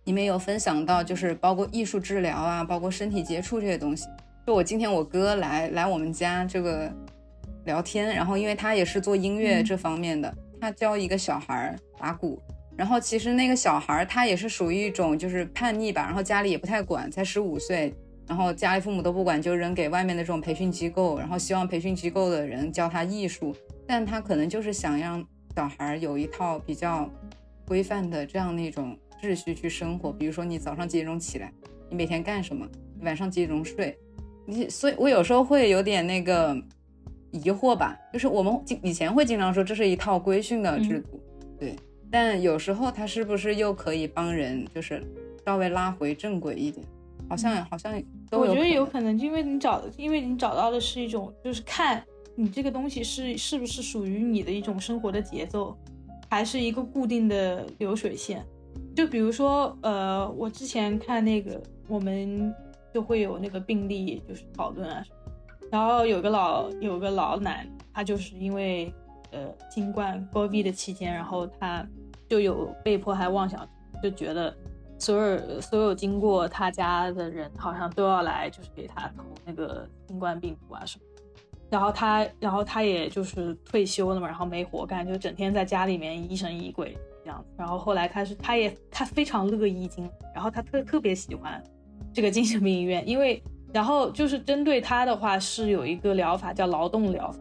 [0.04, 4.06] 你们有分享到，就是包括艺术治疗啊，包括身体接触这些东西。
[4.46, 6.92] 就我今天我哥来来我们家这个
[7.64, 12.40] 聊天，然后因为他也是做音乐这方面的，他教一个小孩打鼓，
[12.76, 17.94] 然后其实那个小孩他也是属于一种就是叛逆吧，然后家里也不太管，才十五岁，
[18.28, 23.54] 然后家里父母都不管，就扔给外面的这种培训机构，然后希望培训机构的人教他艺术，
[23.86, 25.24] 但他可能就是想让
[25.54, 27.10] 小孩有一套比较
[27.66, 31.50] 规范的这样的一种秩序去生活，比如说你早上几点钟起来，
[31.88, 32.68] 你每天干什么，
[33.00, 33.96] 晚上几点钟睡。
[34.44, 36.56] 你所以，我有时候会有点那个
[37.32, 41.20] 疑惑吧，就是我们以前会经常说这是一套规训的制度，
[41.58, 41.74] 对，
[42.10, 45.02] 但有时候它是不是又可以帮人，就是
[45.44, 46.86] 稍微拉回正轨一点？
[47.28, 52.04] 好像好像都我觉得有可能，因为你找的，因为你找到的是一种，就是看
[52.34, 55.76] 你这个东西是是不是属于你的一种生活的节奏，
[56.28, 58.44] 还是一个固定的流水线。
[58.94, 62.54] 就比如说，呃，我之前看那个我们。
[62.94, 65.30] 就会有那个病例，就是讨论啊什么。
[65.70, 68.90] 然后有个老有个老奶，她就是因为
[69.30, 71.86] 呃新冠暴毙的期间，然后他
[72.28, 73.68] 就有被迫害妄想，
[74.02, 74.54] 就觉得
[74.98, 81.04] 所有所有经过他家的人好像都要来，就是给他投那个新冠病毒啊什么。
[81.70, 87.54] 然后他然后他也就是退休了嘛，然后没活干，就整天在家里面疑神疑鬼这样子。
[87.56, 91.62] 然后后来开始，他也他非常乐意经，然后他特特别喜欢。
[92.14, 93.42] 这个精神病医院，因为
[93.74, 97.38] 然后就是针对他的话是有一个疗法叫劳动疗法，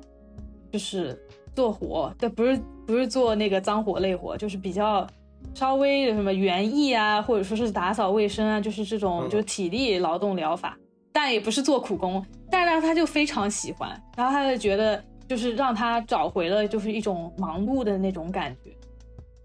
[0.70, 1.18] 就是
[1.56, 5.08] 做活，但不是不是做那个脏活累活，就是比较
[5.54, 10.78] 稍微的什么园艺啊，或者说是打扫卫生啊，就是这种就是体力劳动疗法，
[11.12, 18.72] 但也不是做苦工，但是他就非常喜欢，然后他就觉得就是让他找回了就是一种忙碌的那种感觉，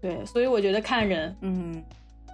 [0.01, 1.83] 对，所以我觉得看人，嗯，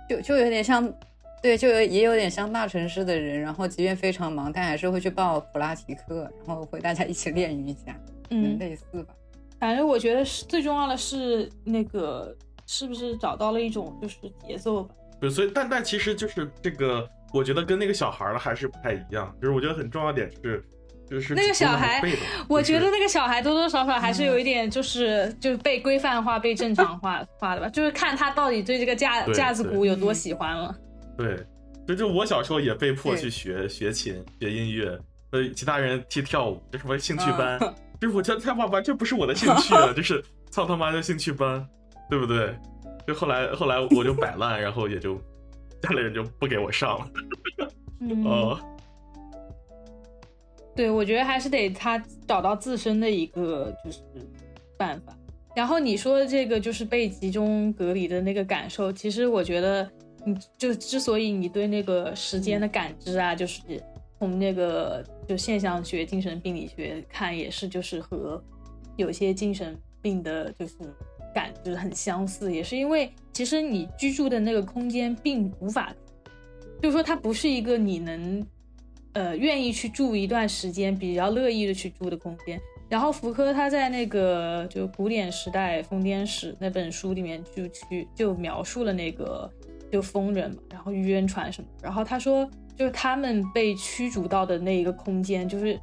[0.10, 0.92] 就就有点像。
[1.40, 7.96] 对，就有也有点像大城市的人，然后即便非常忙，但还是会去报普拉提课，然后会大家一起练瑜伽，
[8.32, 9.14] 嗯，类似吧。
[9.60, 12.36] 反正我觉得是最重要的是那个
[12.66, 14.96] 是不是找到了一种就是节奏吧。
[15.20, 19.36] 对，所以但但其实就是这个，我觉得跟那个小孩儿的还是不太一样。
[19.42, 20.64] 就是我觉得很重要点是，
[21.10, 22.02] 就是那个小孩
[22.48, 30.76] 我觉得那个小孩多多少少还是有一点，就是就是被规范化、被正常化化的吧，就是看他到底对这个架架子鼓有多喜欢了。
[31.18, 31.36] 对，
[31.88, 35.00] 就就我小时候也被迫去学学琴、学音乐，
[35.32, 41.68] 呃，其他人去跳舞，这什么兴趣班，嗯就是我觉得他妈完全不是我的兴趣了， 就是操他妈的兴趣班，
[42.10, 42.56] 对不对？
[43.08, 45.16] 就后来后来我就摆烂，然后也就
[45.82, 47.10] 家里人就不给我上了。
[48.02, 48.60] 嗯，哦，
[50.76, 54.00] 对，我觉得还是得他找到自身的一个就是
[54.78, 55.16] 办法。
[55.56, 59.90] 然后你说的这个就是被集中隔离的那个感受，其实我觉得
[60.24, 63.62] 你就之所以你对那个时间的感知啊，就是
[64.20, 68.44] 从那个就现象学、精神病理学看，也是就是和
[68.96, 70.76] 有些精神病的就是
[71.34, 75.94] 感知很相似，也是因为其实你居住的那个空间并无法，
[76.82, 78.46] 就是说它不是一个你能
[79.14, 82.60] 呃愿意去住一段时间，比较乐意的去住的空间。
[82.90, 89.52] 然后福柯他在那个就古典时代疯癫史那本书里面就去就描述了那个
[89.92, 95.80] 就疯人嘛，然后晕船什么，然后他说就是他们被驱逐到的那一个空间，就是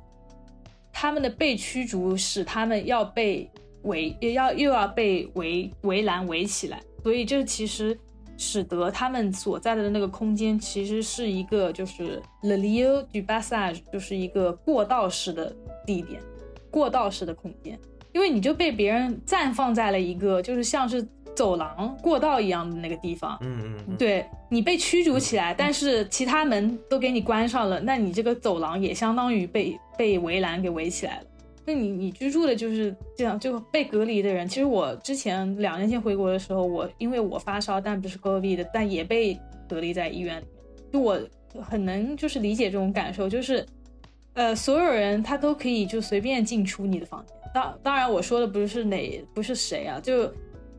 [0.93, 3.51] 他们的被驱逐使他们要被
[3.83, 7.99] 围也要又要被围围栏围起来，所以这其实
[8.37, 16.21] 使得他们所在的那个空间其实是一个就是 le lieu du passage，就是一个过道式的地点。
[16.71, 17.79] 过道式的空间，
[18.13, 31.27] 因为你就被别人暂放在了一个就是像是走廊、过道一样的那个地方，嗯嗯嗯，对你被驱逐起来，但是其他门都给你关上了，那你这个走廊也相当于被被围栏给围起来了。
[31.67, 34.47] 那你你居住的就是这样，就被隔离的人。
[34.47, 40.93] 其实我之前两年前回国的时候，我因为我发烧，但不是 COVID 的，但也被隔离在医院里面。
[40.93, 41.21] 就我
[41.63, 43.65] 很能就是理解这种感受，就是。
[44.37, 47.37] 呃，所有人他都可以就随便进出你的房间。
[47.55, 50.25] 当当然，我说的不是哪不是谁啊，就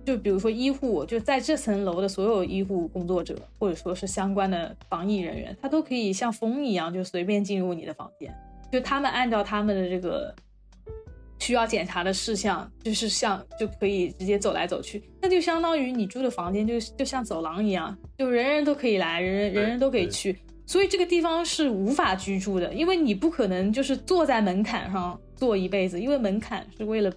[0.06, 8.34] 就比如说医护，就在这层楼的所有医护工作者，或者说是相关的防疫人员，他都可以像风一样就随便进入你的房间。
[8.72, 10.34] 就他们按照他们的这个
[11.39, 20.38] 需要检查的事项，就是像就可以直接走来走去，那就相当于你住的房间就就像走廊一样，就人人都可以来，人人人人都可以去。
[20.68, 27.12] 所以这个地方是无法居住的，因为你不可能就是坐在门槛上坐一辈子，因为门槛是为了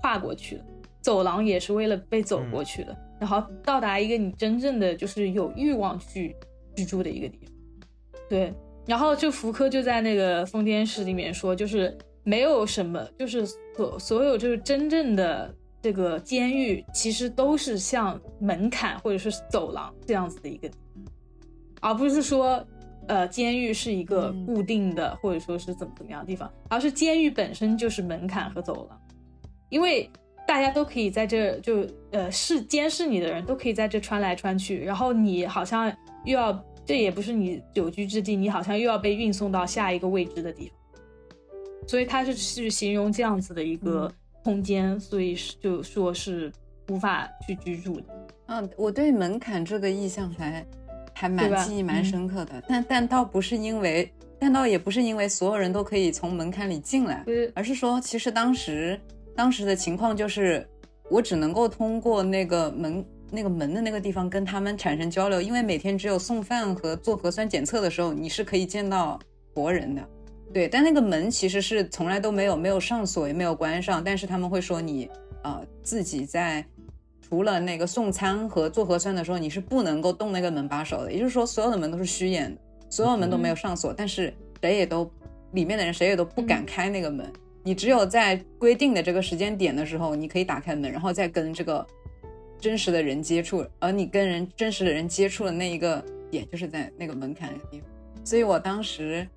[0.00, 0.64] 跨过去的，
[1.08, 6.36] 走廊也是为了被走过去的，然后到达一个你真正的就是有欲望去
[6.76, 7.54] 居住的一个地方。
[8.28, 8.52] 对，
[8.86, 21.04] 然后就福柯就在那个疯癫史里面说，就是没有什么，就是所所有就是真正的这个监狱，其实都是像门槛或者是走廊这样子的一个地方，
[21.80, 22.62] 而不是说。
[23.06, 29.00] 呃，监狱是一个固定的，或者说是怎么怎么样的地方，而是监狱本身就是门槛和走廊，
[29.70, 30.10] 因为
[30.48, 35.94] 大家都可以在这就呃视监视你的人都可以在这穿来穿去，然后你好像
[36.24, 41.00] 又要这也不是你久居之地，你好像又要被运送到下一个未知的地方，
[41.86, 44.10] 所以他是去形容这样子的一个
[44.42, 46.50] 空间，所以就说是
[46.88, 48.06] 无法去居住的。
[48.46, 50.66] 嗯，我对门槛这个意象还。
[51.20, 57.24] 还蛮记忆蛮深刻的，嗯、但但倒不是因为，但倒也不是因为所有人都可以从门槛里进来，
[57.56, 58.96] 而是说，其实当时
[59.38, 60.66] 当时的情况就是，
[61.08, 69.16] 我只能够通过那个门那个门的那个地方跟他们产生交流，因为每天只有送饭和做核酸检测的时候，你是可以见到
[69.54, 70.02] 活人的，
[70.52, 75.08] 对，但那个门其实是从来都没有没有上锁也没有关上，但是他们会说你
[75.44, 76.64] 呃自己在。
[77.30, 81.12] 除了那个送餐和做核酸的时候，你是不能够动那个门把手的。
[81.12, 82.58] 也就是说，所有的门都是虚掩的，
[82.88, 84.32] 所有门都没有上锁，但是
[84.62, 85.08] 谁也都
[85.52, 87.30] 里面的人谁也都不敢开那个门。
[87.68, 91.86] 你只有在规定的这个时间点的时候，你可以打开门，然后再跟这个
[92.58, 93.62] 真实的人接触。
[93.78, 97.86] 而你跟人真实的人接触的那一个点，就是在那个门槛的地方。
[98.24, 99.28] 所以我当时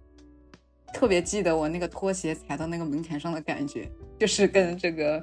[0.94, 5.22] 特别记得我那个拖鞋踩到那个门槛上的感觉，就是跟这个。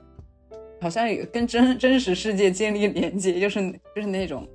[0.78, 4.46] 好像有跟真真实世界建立连接，就是就是那种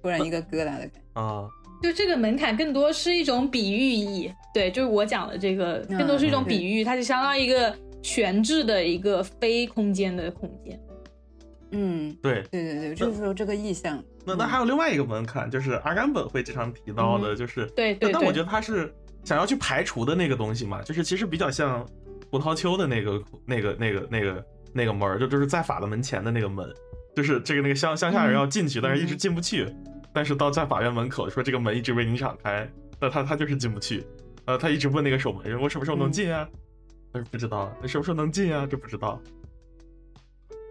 [0.00, 1.48] 突然一个疙瘩的感觉啊。
[1.82, 10.80] 就这个门槛更多是一种比喻意义，对，就是我讲的这个更多是一种比喻，它就相当于一个悬置的一个非空间的空间。
[11.72, 14.02] 嗯，对对对对，就是说这个意象。
[14.24, 18.12] 那那还有另外一个门槛，就是阿甘本会经常提到的，就是对对。
[18.12, 18.92] 但我觉得他是
[19.24, 21.86] 想要去排除的那个东西嘛，就是其实比较像
[22.30, 24.44] 胡桃丘的那个那个那个那个。
[24.72, 26.64] 那个门就就是在法的门前的那个门，
[27.16, 29.66] 就是这个那个乡乡下人要进去，但是一直进不去。
[30.12, 32.68] 但是到在法院门口说这个门一直为你敞开，
[33.00, 34.04] 那他他就是进不去。
[34.46, 36.48] 呃，他一直问那个守门人，我什么时候能进啊？
[37.12, 38.66] 他说不知道你什么时候能进啊？
[38.66, 39.20] 这不知道。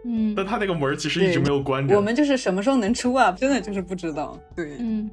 [0.05, 1.93] 嗯但他那个门其实一直没有关着。
[1.93, 3.31] 我们就是什么时候能出啊？
[3.33, 4.39] 真的就是不知道。
[4.55, 5.09] 对，嗯，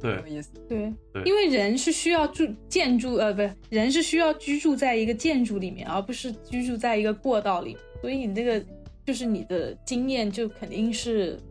[0.00, 0.50] 对有意思。
[0.68, 8.64] 对对，因为人是需要住建筑，呃，不是人是需要居住在一个建筑里面，而不是居住在一个过道里，所以你这个
[9.04, 11.49] 就是你的经验就肯定是就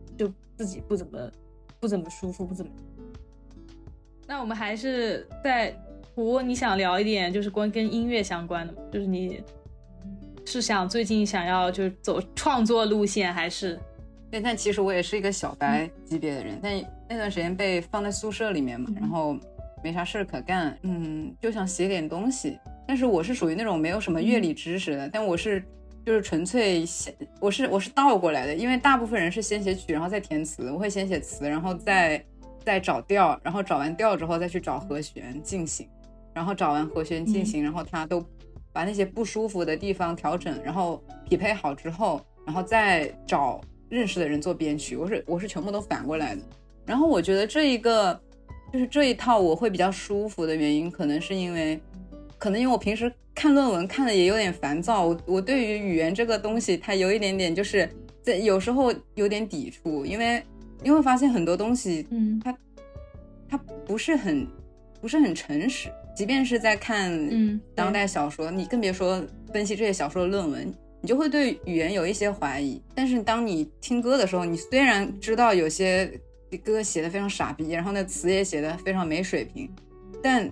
[0.60, 1.30] 自己不怎么
[1.80, 2.70] 不怎么舒服，不怎么。
[4.26, 5.74] 那我们还是在
[6.14, 9.42] 图，你想聊一点就是关跟音乐相关的吗，就是你
[10.44, 13.80] 是想最近想要就是走创作路线，还是
[14.30, 19.34] 对，但其实我也是一个小白级别的人，但那段时间被放在宿舍里面嘛，嗯然后
[19.82, 22.58] 没啥事儿可干，嗯，就想写点东西。
[22.86, 25.64] 但是我是属于那种没有什么乐理知识的，但我是
[26.04, 32.24] 就是纯粹写，我是我是倒过来的，因为大部分人是先写曲，然后再填词，我会先写词，然后再
[32.64, 35.88] 再找调，然后找完调之后再去找和弦进行，
[36.34, 38.24] 然后找完和弦进行，然后他都
[38.72, 44.96] 把那些不舒服的地方调整，然后匹配好之后，然后再找认识的人做编曲。
[44.96, 46.42] 我是我是全部都反过来的。
[46.86, 48.18] 然后我觉得这一个
[48.72, 51.80] 就是这一套我会比较舒服的原因，可能是因为，
[52.40, 57.88] 可能因为我平时看论文看的也有点烦躁，我我对于语言这个东西，它有一点点就是
[58.22, 60.42] 在有时候有点抵触，因为
[60.82, 62.40] 因为发现很多东西嗯。
[62.42, 62.58] 它
[63.48, 64.46] 它不是很
[65.00, 69.22] 不是很诚实，即便是在看嗯当代小说，你更别说
[69.52, 72.80] 分析这些小说的论文，你就会对语言有一些怀疑。
[72.94, 76.10] 但是当你听歌的时候，你虽然知道有些
[76.64, 79.68] 歌写的非常傻逼，然后那词也写的非常没水平，
[80.22, 80.50] 但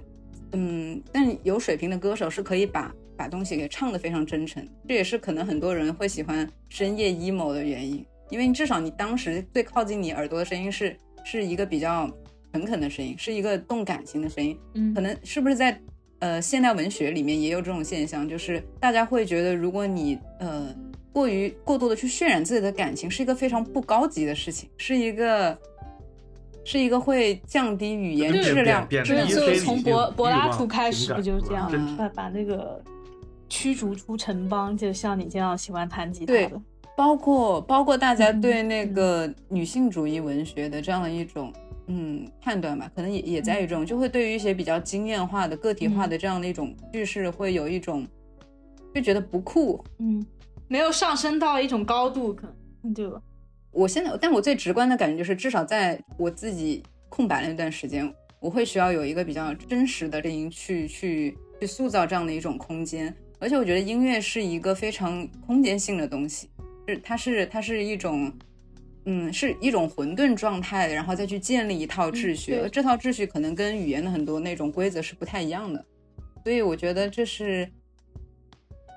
[0.52, 12.10] 嗯，但有水平的歌手是可以把把东西给唱的非常真诚，这也是可能很多人会喜欢深夜 emo 的原因，因为至少你当时最靠近你耳朵的声音是是一个比较
[12.52, 15.78] 诚恳的声音，是一个动感情的声音，嗯可能是不是在
[16.20, 20.74] 呃现代文学里面也有这种现象，就是大家会觉得，如果你呃
[21.12, 25.58] 过于过度的去渲染自己的感情，是一个非常不高级的事情，是一个
[26.68, 28.86] 是一个会降低语言质量。
[28.86, 32.78] 贬就是低就从柏柏拉图开始，不就是这样把把那个
[33.48, 36.60] 驱逐出城邦，就像你这样喜欢弹吉他对的，
[36.94, 41.50] 包括包括大家嗯对那个女性主义文学的这样的一种
[41.86, 48.06] 嗯判断吧，可能也也在于这种，就会对于一些比较经验化的、个体化的这样的一种叙事，会有一种
[48.94, 49.82] 就觉得不酷。
[50.00, 50.22] 嗯，
[50.68, 52.46] 没有上升到一种高度，可
[52.82, 53.18] 能对吧？
[53.78, 63.14] 我现在，但我最直观的感觉就是，至少在我自己空白的那段时间，我会需要有一个比较真实的声音去去去塑造这样的一种空间。
[63.38, 66.50] 而且我觉得音乐是一个非常空间性的东西，
[66.88, 68.32] 是它是它是一种，
[69.04, 72.56] 嗯，是一种混沌状态，然后再去建立一套秩序。
[72.56, 75.84] 嗯这套秩序可能跟语言的很多那种规则是不太一样的，
[76.42, 77.70] 所以我觉得这是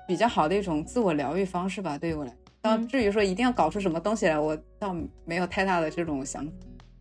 [0.08, 2.36] 比较好的一种自我疗愈方式吧，对于我来。
[2.62, 2.88] 到嗯。
[2.88, 6.52] 至于说一定要搞出什么东西来，我倒没有太大的这种想法。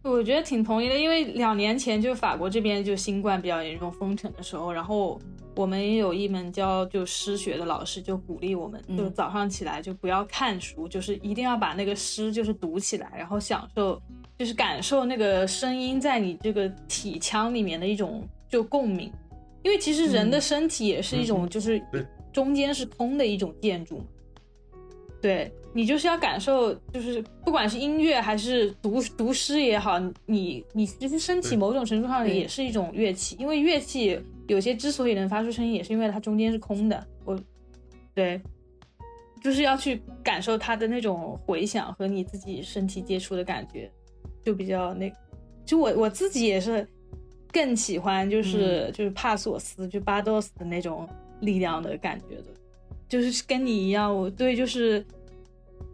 [0.03, 5.21] 我觉得挺同意的，因为两年前就法国这边就新冠比较严重封城的时候，然后
[5.55, 8.97] 我们也有一门教就诗学的老师就鼓励我们，嗯。
[8.97, 14.01] 就早上起来就不要看书，就是一定要把那个诗就是读起来，然后享受
[14.39, 19.13] 就是感受那个声音在你这个体腔里面的一种就共鸣，
[19.61, 20.41] 因为其实人的嗯。
[20.41, 21.79] 身体也是一种就是
[22.33, 24.05] 中间是空的一种建筑嘛。
[25.21, 37.07] 对你就是要感受，就是不管是音乐还是读读诗也好，你你其实身体某种程度上也是一种乐器，因为乐器有些之所以能发出声音，也是因为它中间是空的。
[37.23, 37.39] 我，
[38.13, 38.41] 对，
[39.41, 43.89] 就是要去感受它的那种回响和你自己身体接触的感觉，
[44.43, 45.09] 就比较那，
[45.63, 46.85] 就我我自己也是
[47.51, 51.07] 更喜欢就是、就是帕索斯就巴多斯的那种
[51.39, 52.45] 力量的感觉的。
[53.11, 55.05] 就是跟你一样，我对就是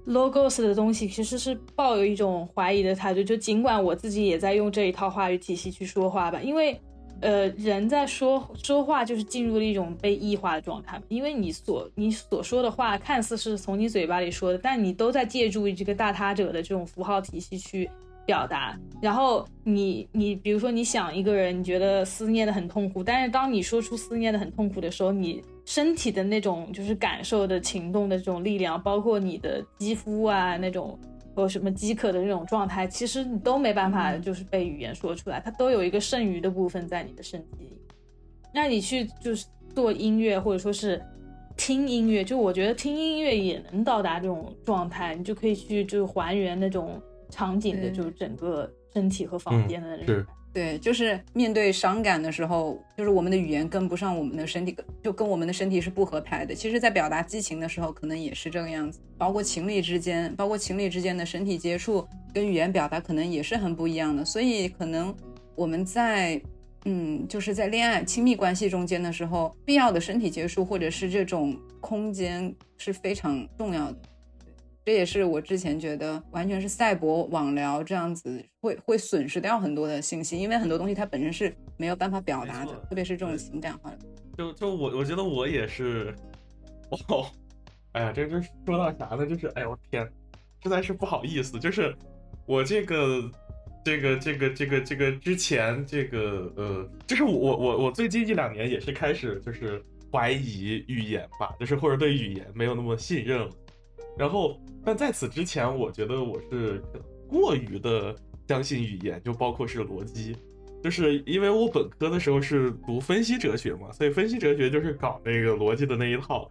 [0.06, 3.24] logos 的东西其实是抱有一种怀疑的态度。
[3.24, 6.80] 就尽管我自己也在用这一套话语体系去说话吧，因为
[7.22, 11.02] 呃，人在说说话就是进入了一种被异化的状态。
[11.08, 17.90] 因为你所你所说的话看似是从你嘴巴里说的，但你都在借助于这个大他者的这种符号体系去
[18.28, 18.78] 表达。
[19.02, 30.98] 然后你你比如说你想一个人，你觉得思念的很痛苦，但是当你说出思念的很痛苦的时候，你身体的那种就是感受的情动的这种力量，包括你的肌肤啊那种
[31.36, 37.82] 或什么饥渴的那种状态，其实你都没办法嗯就是被语言说出来，它都有一个剩余的部分在你的身体里。
[38.54, 39.46] 那你去就是
[39.76, 41.04] 做音乐或者说是
[41.58, 46.98] 听音乐，就我觉得听音乐也能到达这种状态，你就可以去就是还原那种
[47.30, 50.37] 场景的，就是整个身体和房间的那种是感觉。
[50.58, 56.56] 对，就是面对伤感的时候，就是我们的语言跟不上我们的身体，就跟我们的身体是不合拍的。
[56.56, 59.00] 其实，在表达激情的时候，可能也是这个样子。
[59.20, 64.26] 包括情侣之间，包括情侣之间的身体接触，跟语言表达可能也是很不一样的。
[64.26, 65.16] 所以，可能
[65.54, 66.42] 我们在，
[66.86, 73.98] 嗯，就是在恋爱、亲密关系中间的时候，必要的身体接触或者是这种空间是非常重要的。
[74.88, 83.98] 这也是我之前觉得完全是赛博网聊这样子会会损失掉很多的信息，因为很多东西它本身是没有办法表达的，特别是这种情感化的。
[84.38, 86.16] 就就我我觉得我也是，
[87.10, 87.26] 哦，
[87.92, 89.26] 哎呀，这这说到啥呢？
[89.28, 90.10] 就是哎呦天，
[90.64, 91.94] 实在是不好意思，就是
[92.46, 93.30] 我这个
[93.84, 99.84] 这个这个这个这个之前这个呃，就是我我我最近一两年也是开始就是
[100.14, 103.50] 怀疑语言吧，就是或者对语言没有那么信任了。
[104.18, 106.82] 然后，但在此之前，我觉得我是
[107.28, 108.16] 过于的
[108.48, 110.36] 相信语言，就包括是逻辑，
[110.84, 116.50] 就是因为我本科的时候是读分析哲学嘛，所以分析哲学就是搞那个逻辑的那一套。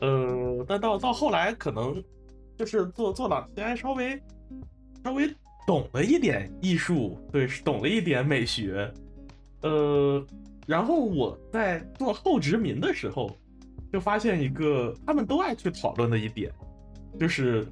[0.00, 2.02] 呃，但到到后来，可能
[2.56, 4.20] 就是做做老 T I 稍微
[5.04, 5.28] 稍微
[5.66, 8.92] 懂了一点艺术，对，懂了一点美学。
[9.60, 10.24] 呃，
[10.66, 13.36] 然后我在做后殖民的时候，
[13.92, 16.50] 就发现一个他们都爱去讨论的一点。
[17.20, 17.66] 就是，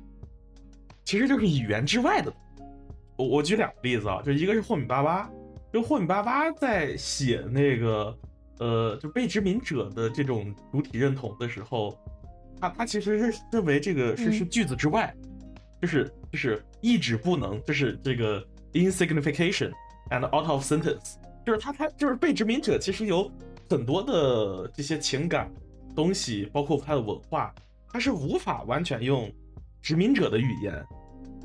[1.05, 2.33] 其实就是语言之外的。
[3.17, 5.31] 我我举两个例子啊，就一个是霍米巴巴，
[5.73, 8.17] 就霍米巴巴在写那个
[8.59, 11.99] 呃，就被殖民者的这种主体认同的时候，
[12.61, 15.15] 他他其实是认为这个是是句子之外，
[15.83, 19.73] 就是就是意指不能，就是这个 insignification
[20.11, 23.31] and out of sentence，就是他他就是被殖民者其实有
[23.69, 25.51] 很多的这些情感
[25.95, 27.55] 东西，包括他的文化。
[27.93, 29.31] 它是无法完全用
[29.83, 30.73] 殖民者的语言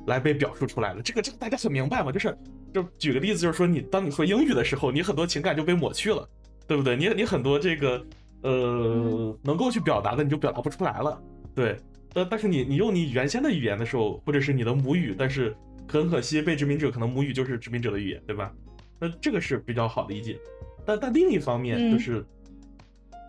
[0.07, 1.01] 来被表述出来的。
[1.01, 2.11] 这个这个大家很明白嘛？
[2.11, 2.37] 就是
[2.73, 6.27] 就举个例子，就是说你当你说英语的时候，你很多情感就被抹去了，
[6.67, 6.95] 对不对？
[6.95, 8.05] 你你很多这个
[8.43, 11.19] 呃能够去表达的，你就表达不出来了。
[11.55, 11.77] 对，
[12.13, 15.55] 但但是你你用你原先的语言的时候，或者是你的母语，但是
[15.87, 18.53] 很可惜被殖民者可能母语就是殖民者的语言，对吧？
[18.99, 20.37] 那这个是比较好理解。
[20.85, 22.23] 但但另一方面就是。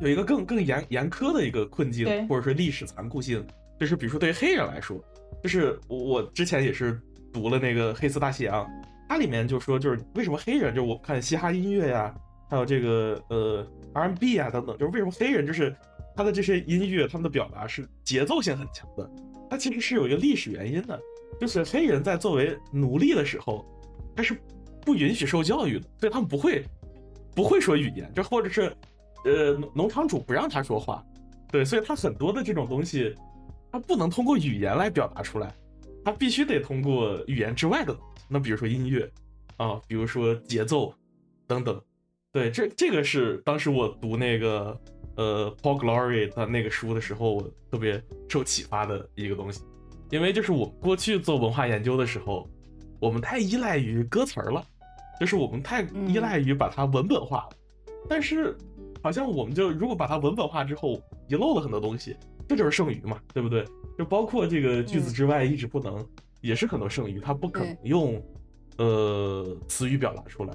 [0.01, 3.45] 有一个更更严严苛的一个困境，或者说历史残酷性，
[3.81, 5.03] 就是比如说对于黑人来说，
[5.43, 7.01] 就是我之前也是
[7.33, 8.65] 读了那个《黑色大西洋》，
[9.09, 12.15] 它里面就说，就是为什么黑人，就我看嘻哈音乐呀，
[12.51, 15.75] 还有这个呃 R&B 啊等等，就是为什么黑人就是
[16.15, 19.11] 他的这些音乐，他们的表达是节奏性很强的，
[19.49, 21.01] 它其实是有一个历史原因的，
[21.41, 23.65] 就是黑人在作为奴隶的时候，
[24.15, 24.37] 他是
[24.83, 26.63] 不允许受教育的，所以他们不会
[27.35, 28.71] 不会说语言，就或者是。
[29.27, 31.05] 呃，农场主不让他说话，
[31.51, 33.13] 对，所以他很多的这种东西，
[33.73, 35.53] 他不能通过语言来表达出来，
[36.05, 37.97] 他必须得通过语言之外的。
[38.29, 39.11] 那比如说音乐，
[39.57, 40.95] 啊，比如说节奏，
[41.45, 41.83] 等等。
[42.31, 44.81] 对，这这个是当时我读那个
[45.17, 49.61] 呃 Paul Glory 的那个书的时候，我特别受启发的一个东西。
[50.11, 52.49] 因为就是我过去做文化研究的时候，
[53.01, 54.65] 我们太依赖于歌词儿了，
[55.19, 57.57] 就是我们太依赖于把它文本化了，
[58.09, 58.57] 但是。
[59.07, 62.17] 好像我们就如果把它文本化之后，遗漏了很多东西，
[62.49, 63.65] 这就是剩余嘛，对不对？
[63.97, 66.05] 就包括这个句子之外一直不能，
[66.41, 68.21] 也是很多剩余，它不可能用
[68.79, 70.53] 呃词语表达出来。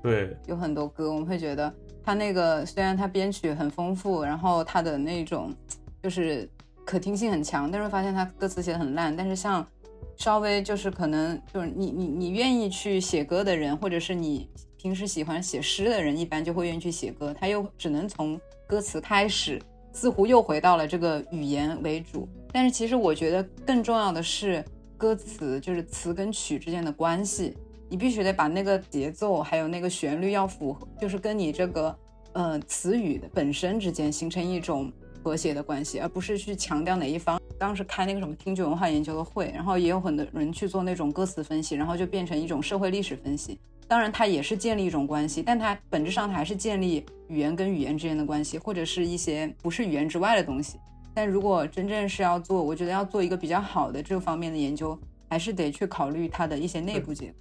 [0.00, 1.74] 对，有很多歌，我们会觉得
[2.04, 5.52] 它那个虽然它编曲很丰富，然后它的那种
[6.00, 6.48] 就是
[6.84, 9.16] 可听性很强，但是发现它歌词写的很烂。
[9.16, 9.66] 但是像
[10.16, 14.48] 稍微就是可能就是你你你愿意去写歌的人，或者是你。
[14.82, 17.34] 平时喜欢写诗的人，一般就会愿意去写歌。
[17.38, 19.60] 他又只能从歌词开始，
[19.92, 22.26] 似乎又回到了这个语言为主。
[22.50, 24.64] 但是其实我觉得更重要的是
[24.96, 27.54] 歌词，就是词跟曲之间的关系。
[27.90, 31.94] 你必须得把那个节奏还有那个旋律要符合，就是跟你这个
[32.32, 34.90] 呃词语的本身之间形成一种
[35.22, 37.38] 和谐的关系，而不是去强调哪一方。
[37.58, 43.60] 当时开那个什么听觉文化研究的会，然后也有很多人去做那种歌词分析，然后就变成一种社会历史分析。
[43.90, 50.78] 当然，它也是建立一种关系，但它本质上它还是建立语言跟语言之间的关系，或者是一些不是语言之外的东西。
[51.12, 54.96] 但如果真正是要做，我觉得要做一个比较好的这方面的研究，
[55.28, 57.34] 还是得去考虑它的一些内部结构。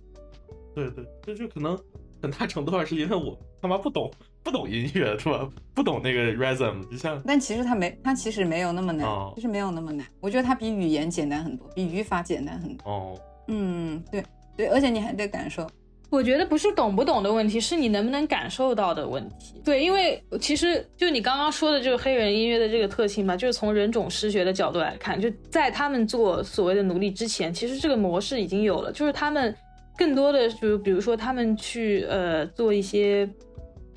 [0.74, 1.78] 对对，这就可能
[2.20, 4.10] 很大程度上是因为我他妈不懂
[4.42, 5.48] 不懂音乐是吧？
[5.76, 7.22] 不懂那个 rhythm，就像……
[7.28, 10.04] 但其实它没，它其实没有那么难，其实没有那么难。
[10.20, 12.90] 我觉得它比语言简单很多，比语法简单很多。
[12.90, 13.20] 哦，
[13.50, 14.24] 嗯，对
[14.58, 15.70] 对，而且你还得感受。
[16.10, 19.62] 我觉得不是懂不懂的问题，是你能不能感受到的问题。
[19.64, 29.56] 对，因为其实就你刚刚说的就是黑人音乐的这个特性嘛，就是从人种失学的角度来看，就在他们做所谓的奴隶之前，其实这个模式已经有了，就是他们
[29.96, 33.30] 更多的就比如说他们去呃做一些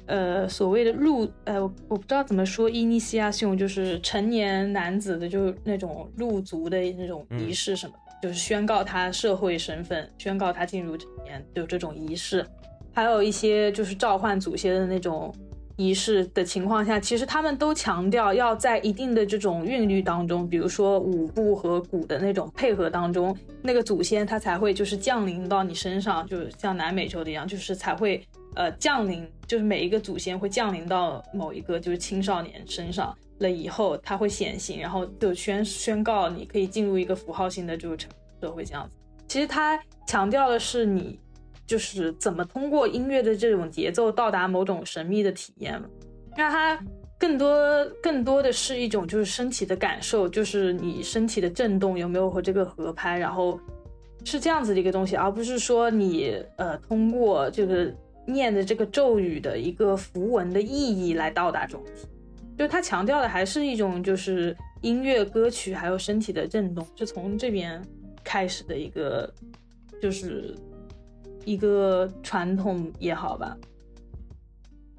[0.06, 12.46] 呃所谓的入呃我不知道怎么说 initiation 就是成年男子的就是那种入族的那种仪式什么，就是宣告他社会身份，宣告他进入成年，就这种仪式，
[12.94, 15.34] 还有一些就是召唤祖先的那种。
[15.76, 28.22] 仪式的情况下，其实他们都强调要在一定的这种韵律当中，比如说舞步和鼓的那种配合当中，那个祖先他才会就是降临到你身上，就像南美洲的一样，就是才会
[28.54, 38.06] 呃降临，就是每一个祖先会降临到某一个就是青少年身上了以后，他会显形，然后就宣宣告你可以进入一个符号性的就是
[38.40, 38.96] 社会这样子。
[39.28, 41.18] 其实他强调的是你。
[41.64, 45.80] 就是怎么通过音乐的这种节奏到达某种神秘的体验，
[46.36, 46.78] 那它
[47.16, 53.58] 更多更多的是一种就是身体的感受，就是你身体的震动有没有和这个合拍，然后
[54.24, 57.90] 是这样子的一个东西，而不是说你呃通过这个
[58.26, 62.08] 念的这个咒语的一个符文的意义来到达这种体，
[62.58, 67.82] 就他强调的还是一种就是音乐歌曲还有身体的震动，是从这边
[68.22, 69.32] 开始的一个
[70.00, 70.54] 就是。
[71.44, 73.56] 一个传统也好吧，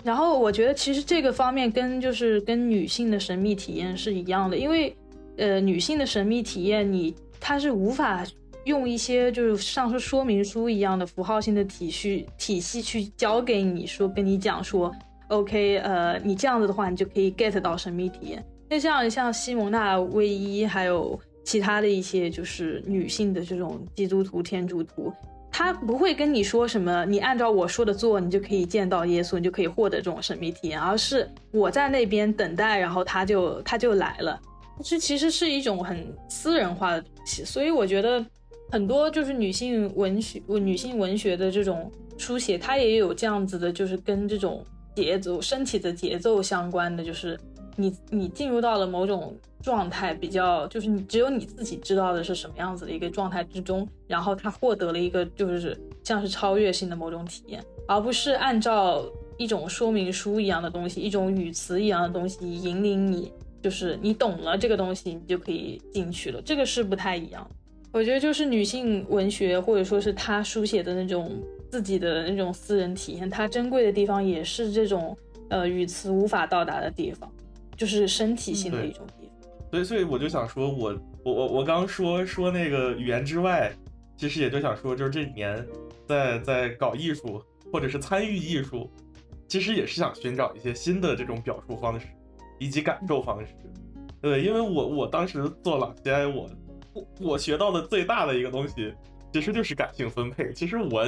[0.04, 4.94] 然后我觉得其实这个方面跟就是跟女性的神秘体验是一样的，因为
[5.38, 8.26] 呃女性的神秘体验你它是无法
[8.66, 14.94] 用一些就是像是说明书一样的符号性的体系体系去教给你说跟你讲说
[15.34, 18.43] ，OK 呃你这样子的话你就可以 get 到神秘体验。
[18.69, 25.11] 那像像西蒙娜卫衣还有其他的一些就是女性的这种基督徒天主徒。
[25.55, 34.41] 他不会跟你说什么，你按照我说的做，你就可以见到耶稣，你就可以获得这种神秘体验，而是我在那边等待，然后他就他就来了。
[34.84, 38.26] 这其实是一种很私人化的东西，所以我觉得
[38.72, 44.65] 很多就是女性文学、女性文学的这种书写，它也有这样子的，就是跟这种
[44.95, 47.40] 节奏、身体的节奏相关的，就是。
[47.76, 59.03] 你你进入到了某种状态，比较就是你只有你自己知道的是什么样子的一个状态之中，然后他获得了一个就是像是超越性的某种体验，而不是按照
[59.40, 67.49] 一种说明书一样的东西，一种语词一样的东西引领你，就是你懂了这个东西，你就可以进去了，这个是不太一样。
[67.91, 71.32] 我觉得就是女性文学或者说是她书写的那种
[71.74, 75.18] 自己的那种私人体验，它珍贵的地方也是这种
[75.50, 77.28] 呃语词无法到达的地方。
[77.76, 80.95] 就是身体性的一种地方，所以所以我就想说，我
[81.26, 83.74] 我我我刚说说那个语言之外，
[84.16, 85.66] 其实也就想说，就是这几年
[86.08, 87.41] 在在搞艺术
[87.72, 88.88] 或者是参与艺术，
[89.48, 92.06] 其实也是想寻找一些新的这种表述方式
[92.60, 93.48] 以及感受方式。
[94.22, 96.50] 对，因为我我当时做朗西我
[96.94, 98.94] 我我学到的最大的一个东西，
[99.34, 100.53] 其实就是感性分配。
[100.53, 101.03] 其实我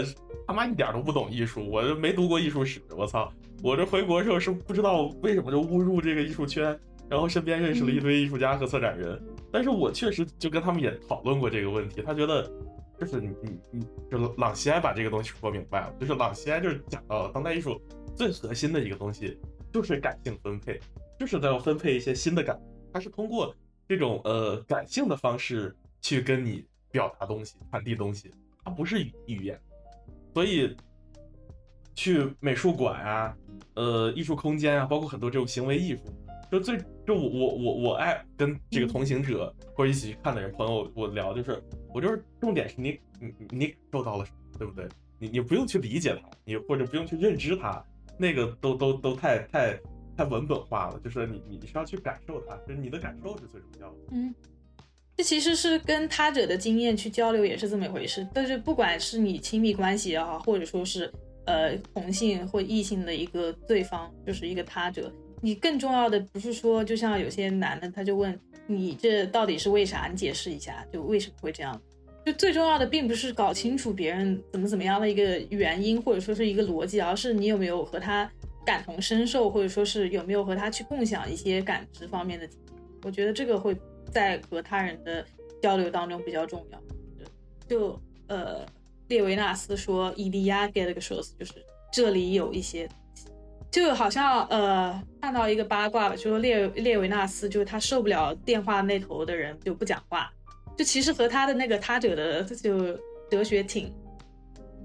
[0.48, 3.32] 他妈一点都不懂艺术，我没读过艺术史，我操。
[3.64, 6.78] 我这回国时候是不知道为什么就误入这个艺术圈，
[7.08, 9.20] 然后身边认识了一堆艺术家和策展人，
[9.52, 12.52] 但是我确实就跟他们也讨论过这个问题，他觉得
[13.00, 17.80] 就是你你你就朗西埃把这个东西说明白了，就是朗西埃就是讲到了当代艺术
[18.16, 19.38] 最核心的一个东西
[19.72, 20.80] 就是感性分配，
[21.20, 22.60] 就是在要分配一些新的感，
[22.92, 23.56] 它是通过
[23.88, 26.64] 这种呃感性的方式去跟你
[26.96, 28.32] 表达东西、传递东西，
[28.64, 29.60] 它不是语言，
[30.34, 30.76] 所以。
[31.98, 33.38] 去美术馆啊，
[33.76, 36.02] 呃，艺术空间啊，包括很多这种行为艺术，
[36.52, 36.78] 就最
[37.08, 41.64] 就我我我我爱跟这个同行者或者一起去看的人朋友我聊，就是
[41.94, 44.86] 我就是重点是你你你感受到了什么，对不对？
[45.18, 47.82] 你你不用去理解它，你或者不用去认知它，
[48.20, 49.80] 那个都都都太太
[50.18, 53.98] 太文本化了，就是你你是要去感受它，就是你的感受是最重要的。
[54.12, 54.36] 嗯，
[55.18, 61.12] 这其实是跟他者的经验去交流也是这么一回事，但是不管是你亲密关系也好，或者说是。
[61.48, 65.14] 呃，同性或异性的一个对方就是一个他者。
[65.42, 68.36] 你更重要的不是说，就像有些男的，他就问
[68.66, 70.08] 你这到底是为啥？
[70.10, 71.80] 你解释一下，就为什么会这样？
[72.26, 78.28] 就最重要的并不是搞清楚别人怎么怎么样的一个原因，或者说是一个逻辑，而是你有没有和他
[78.66, 82.50] 感同身受，或者说是有没有和他去共享一些感知方面的。
[83.04, 83.78] 我觉得这个会
[84.12, 85.26] 在和他人的
[85.62, 86.82] 交流当中比较重要。
[87.68, 88.66] 就呃。
[89.08, 91.54] 列维纳斯说：“伊利亚给了个说辞，就是
[91.94, 92.90] 这里有一些，
[93.70, 100.34] 就好像呃看到一个八卦吧，就说列列维纳斯就是他受不了电话那头的人就不讲话，
[100.76, 102.98] 就其实和他的那个他者的就
[103.30, 103.94] 哲学挺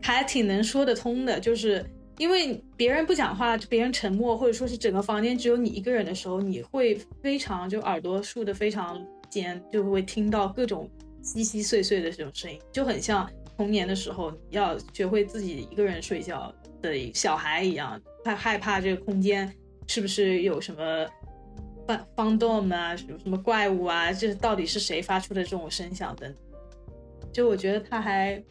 [0.03, 1.83] 还挺能说得通的，就是
[2.21, 10.87] 因为别人不讲话，别人沉默，或者说是整个房间只有你一个人的时候，你会非常就耳朵竖得非常尖，就会听到各种
[11.23, 19.51] 稀稀碎碎的这种声音，就很像。”童年的时候要学会自己一个人睡觉的小孩一样，他害怕这个空间
[19.87, 21.07] 是不是有什么
[21.87, 26.35] 方方洞啊，什么什么怪物啊，这到底是谁发出的这种声响等。
[27.31, 28.43] 就我觉得他还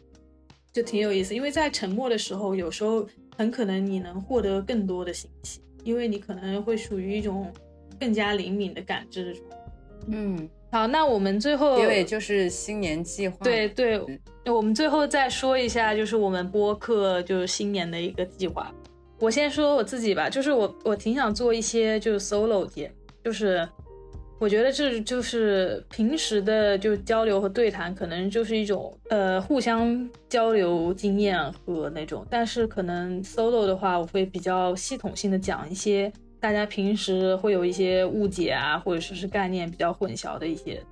[0.72, 3.04] 就挺有意思，因为在沉默的时候，有时候
[3.40, 7.50] 很可能你能获得更多的信息，因为你可能会属于一种
[7.98, 9.34] 更加灵敏的感知。
[10.08, 13.38] 嗯，好，那我们最后结尾就是新年计划。
[13.42, 13.98] 对对，
[14.44, 18.70] 我们最后再说一下，就是我们播客就是新年的一个计划。
[19.18, 22.92] 我先说我自己吧，就是我我挺想做一些就是 solo 节，
[23.24, 23.66] 就是
[24.40, 36.10] 我觉得这就是平时的就交流和对谈，可能就是一种呃互相交流经验和那种，但是可能 solo 的话，我会比较系统性的讲一些。
[36.40, 40.82] 大家平时会有一些误解啊，或者说是概念比较混淆的一些。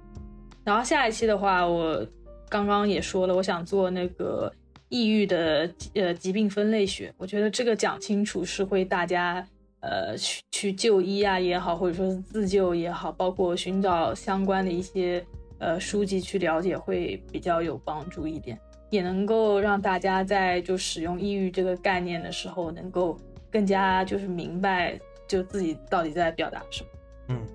[0.62, 2.06] 然后下一期的话，我
[2.50, 4.52] 刚刚也说了，我想做那个
[4.90, 7.10] 抑郁的呃疾病分类学。
[7.16, 9.42] 我觉得这个讲清楚是会大家
[9.80, 15.24] 呃去去就医啊也好，或者说是自救也好，包括寻找相关的一些
[15.58, 18.58] 呃书籍去了解，会比较有帮助一点，
[18.90, 23.18] 也能够让大家在就使用抑郁这个概念的时候，能够
[23.50, 24.98] 更加就是明白。
[25.28, 26.88] 就自己到底在表达什么？
[27.28, 27.46] 嗯，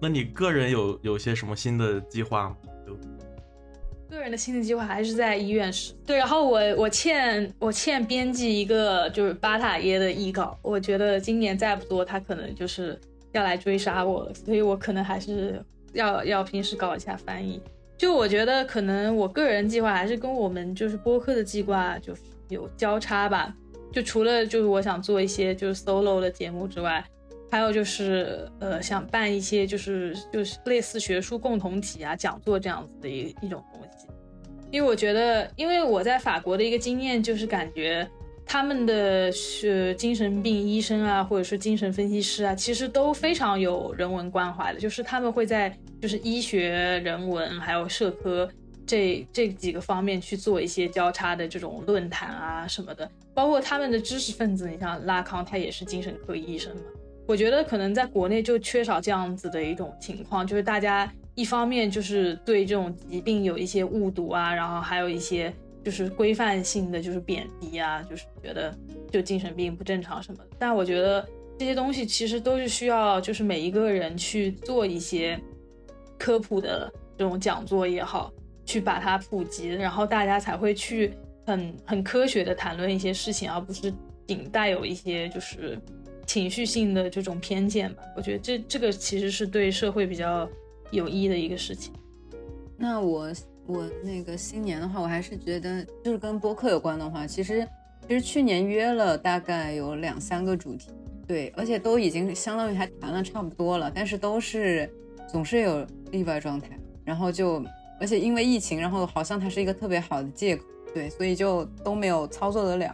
[0.00, 2.56] 那你个人有有些什么新的计划吗？
[4.16, 5.94] 个人的新的计划还是在医院时。
[6.06, 13.00] 对，然后我我欠我欠编辑一个就是巴塔耶的译稿，我觉得今年再不做，他可能就是
[13.32, 15.64] 要来追杀我了，所以我可能还是
[15.94, 17.60] 要要平时搞一下翻译。
[17.96, 22.12] 就我觉得可能我个人计划还是跟我们就是播客的计划就
[22.48, 23.54] 有交叉吧。
[23.92, 27.04] 就除了就是我想做一些就是 solo 的节目之外，
[27.52, 34.06] 还有就是呃想办一些就是就是类似学术共同体啊讲座这样子的一一种东西，
[34.70, 38.08] 因为我觉得，因为我在法国的一个经验就是感觉
[38.46, 46.70] 他们的是精神病医生啊，或者是精神分析师啊，其实都非常有人文关怀的，就是他们会在就是医学、
[47.04, 48.48] 人文还有社科。
[48.86, 56.82] 这这几个方面去做一些交叉的这种论坛啊什么的，包括他们的知识分子，你像拉康，他也是精神科医生嘛。
[57.26, 65.52] 我觉得可能在国内就缺少这样子的一种情况，就是大家一方面就是对这种疾病有一些误读啊，然后还有一些
[65.84, 68.76] 就是规范性的就是贬低啊，就是觉得
[69.10, 70.40] 就精神病不正常什么。
[70.58, 71.26] 但我觉得
[71.58, 75.40] 这些东西其实都是需要就是每一个人去做一些
[76.18, 78.32] 科普的这种讲座也好。
[78.64, 81.12] 去把它普及，然后大家才会去
[81.44, 83.92] 很很科学的谈论一些事情，而不是
[84.24, 85.76] 仅带有一些就是
[86.26, 88.02] 情绪性的这种偏见吧。
[88.16, 90.48] 我觉得这这个其实是对社会比较
[90.90, 91.92] 有益的一个事情。
[92.76, 93.32] 那我
[93.66, 97.66] 我那个新年的话，我还是觉得就是跟播客有关的话，其实
[98.08, 100.90] 其实去年约了大概有两三个主题，
[101.26, 104.90] 对，而且都已经相当于还谈了差不多了，但是都是
[105.30, 106.70] 总是有例外状态，
[107.04, 107.64] 然后就。
[108.00, 112.92] 而且因为疫情，然后好像它是一个特别好的借口，对，所以就都没有操作得了。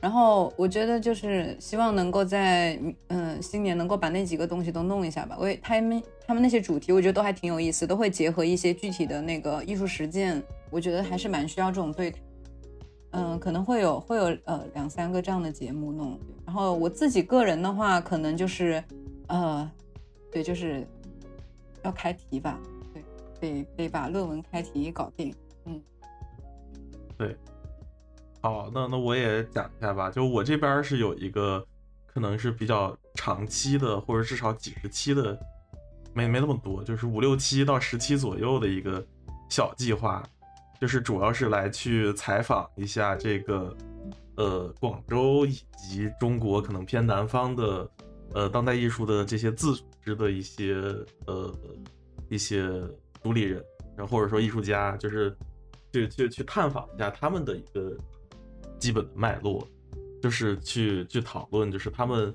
[0.00, 5.36] 然后我觉得就是希望能够在嗯新年能够把那几个东西都弄一下吧。
[5.38, 12.20] 我也他们他们那些主题，我觉得都还挺有意思，都会结合一些具体的那个艺术实践，我觉得还是蛮需要这种对谈。
[13.12, 16.18] 嗯，可能会有会有呃两三个这样的节目弄。
[16.46, 18.82] 然后我自己个人的话，可能就是
[19.26, 19.70] 呃
[20.32, 20.86] 对，就是
[21.82, 22.58] 要开题吧。
[22.94, 23.02] 对
[23.40, 25.80] 得得把论文开题搞定，嗯，
[27.18, 27.34] 对，
[28.40, 30.10] 好，那那我也讲一下吧。
[30.10, 31.64] 就我这边是有一个
[32.06, 35.38] 可能是比较长期的，或者至少几十期的，
[36.14, 39.04] 没没那么多，就是五六期到十期左右的一个
[39.48, 40.22] 小计划，
[40.80, 43.76] 就是主要是来去采访一下这个
[44.36, 47.90] 呃广州以及中国可能偏南方的
[48.34, 50.74] 呃当代艺术的这些自组织的一些
[51.26, 51.54] 呃
[52.28, 52.82] 一些。
[53.22, 53.62] 独立人，
[53.94, 55.36] 然后或者说艺术家，就是
[55.92, 57.94] 去去去探访一下他们的一个
[58.80, 59.64] 基本的脉络，
[60.20, 62.34] 就是去去讨论，就是他们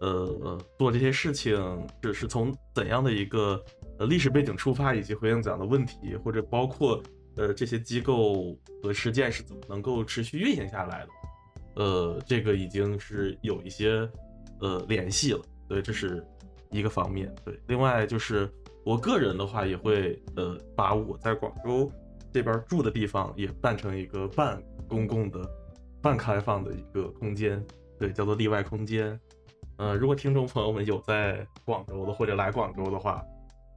[0.00, 1.54] 呃做这些事情
[2.02, 3.62] 是是从怎样的一个
[3.98, 7.00] 呃历史背景出发，以及回应怎样的问题，或者包括
[7.36, 11.08] 呃这些机构和实践是怎么能够持续运行下来的，
[11.76, 14.08] 呃，这个已经是有一些
[14.60, 16.26] 呃联系了，对，这是
[16.70, 18.50] 一个方面，对，另外就是。
[18.84, 21.88] 我个人的话也会，呃，把我在广州
[22.32, 25.48] 这边住的地方也办成一个半公共的、
[26.02, 27.64] 半开放的一个空间，
[27.98, 29.18] 对，叫做例外空间。
[29.78, 33.24] 呃，如果听众朋友们有在广州的或者来广州的话，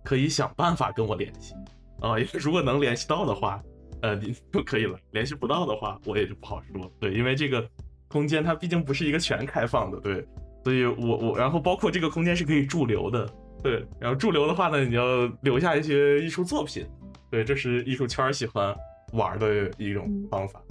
[0.04, 1.54] 可以想办法跟我联系
[2.02, 2.18] 啊。
[2.34, 3.64] 如果能联系到的话，
[4.02, 4.98] 呃，你就可以了。
[5.12, 6.92] 联系不到的话，我也就不好说。
[7.00, 7.66] 对，因为这个
[8.08, 10.28] 空间它毕竟不是一个全开放的，对，
[10.64, 13.28] 所以我我然后包括这个空间是可以驻留的，
[13.64, 16.86] 对，然后驻留的话呢，你要留下一些艺术作品，
[17.32, 18.76] 对，这是艺术圈喜欢
[19.14, 20.62] 玩的一种方法。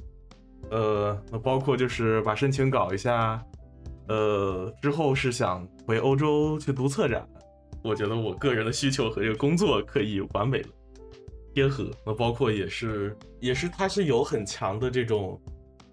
[0.74, 3.40] 呃，那包括就是把申请搞一下，
[4.08, 7.24] 呃，之后是想回欧洲去读策展，
[7.84, 10.68] 我觉得我个人的需求和这个工作可以完美的
[11.54, 11.88] 贴合。
[12.04, 15.40] 那包括也是也是它是有很强的这种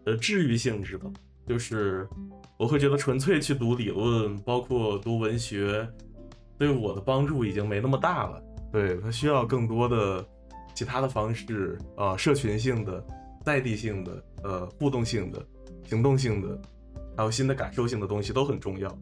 [0.07, 1.05] 呃治愈性质的，
[1.47, 2.09] 就是
[2.57, 5.87] 我会觉得纯粹去读理论，包括读文学，
[6.57, 8.41] 对我的帮助已经没那么大了。
[8.71, 10.25] 对，它需要更多的
[10.73, 13.05] 其他的方式啊，社群性的。
[13.43, 15.45] 在地性的、呃互动性的、
[15.85, 16.61] 行动性的，
[17.17, 18.97] 还有新的感受性的东西都很重要。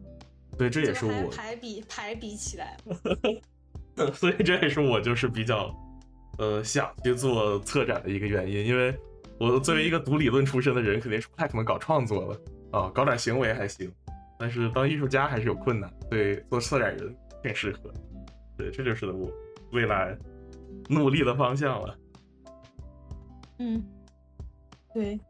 [0.58, 2.76] 对，这也是我排比排比起来，
[4.12, 5.74] 所以这也是我就是比较
[6.38, 8.66] 呃想去做策展的一个原因。
[8.66, 8.94] 因为
[9.38, 12.40] 我作为一个读理论出身的人，肯定是不太可能搞创作了
[12.78, 13.90] 啊，搞点行为还行，
[14.38, 15.90] 但是当艺术家还是有困难。
[16.10, 17.90] 对，做策展人挺适合。
[18.58, 19.30] 对，这就是我
[19.72, 20.14] 未来
[20.88, 21.98] 努力的方向了。
[23.60, 23.82] 嗯。
[24.92, 25.20] 对，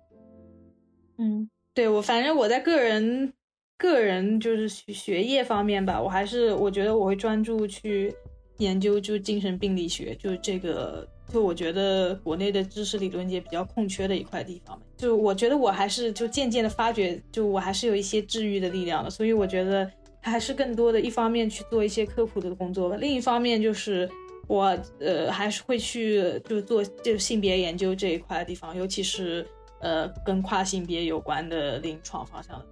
[1.18, 3.32] 嗯，对我反正我在个人
[3.76, 8.14] 个人就是学业方面吧，我还是我觉得我会专注去
[8.58, 14.80] 研究就精神病理学，就这个就我觉得国内的知识理论界比较空缺的一块地方。
[14.96, 24.06] 就我觉得我还是就渐渐的发觉，就我还是有一些治愈的力量的，所以我觉得还是更多的一方面去做一些科普的工作吧，另一方面就是
[24.50, 29.46] 我呃还是会去就做就性别研究这一块的地方，尤其是。
[29.82, 32.62] 呃，跟跨性别有关的临床方向，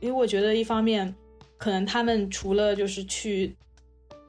[0.00, 1.14] 因为我觉得一方面，
[1.56, 3.56] 可能他们除了就是去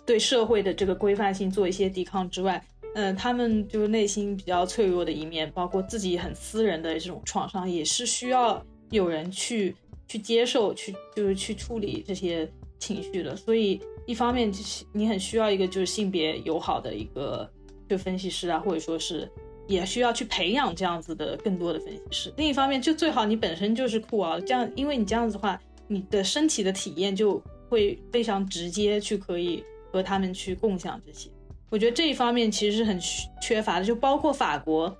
[0.06, 2.64] 对社会的这个规范性做一些抵抗之外，
[2.94, 9.76] 嗯，他们就内心比较脆弱的一面，包括自己很私人的这种创伤，也是需要有人去
[10.08, 12.48] 去接受，去就是去处理这些
[12.78, 13.36] 情绪的。
[13.36, 17.48] 所以一方面就是你很需要一个就是性别友好的一个
[17.88, 19.32] 就分析师啊，或者说是。
[19.70, 22.34] 也需要去培养这样子的更多的分析师。
[22.38, 29.62] 另一方面，就最好你本身就是酷啊，这样，因为你这样子的话，你的身体的体验就会非常直接，去可以
[29.92, 31.30] 和他们去共享这些。
[31.70, 32.98] 我觉得这一方面其实是很
[33.42, 34.98] 缺乏的，就包括法国，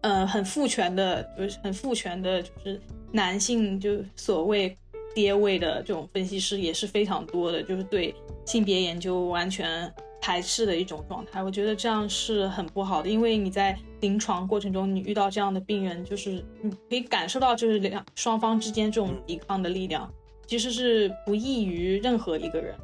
[0.00, 2.80] 呃，很父权的，就是很父权的，就是
[3.12, 4.76] 男性就所谓
[5.14, 8.14] 爹位的这种分析师也是非常多的，就是对
[8.44, 9.92] 性别研究完全。
[10.26, 20.10] 排斥的一种状态，我觉得这样是很不好的，因为你在临床过程中，你遇到这样的病人，就是你可以感受到，就是两双方之间这种抵抗的力量，
[20.46, 22.74] 其实是不易于任何一个人。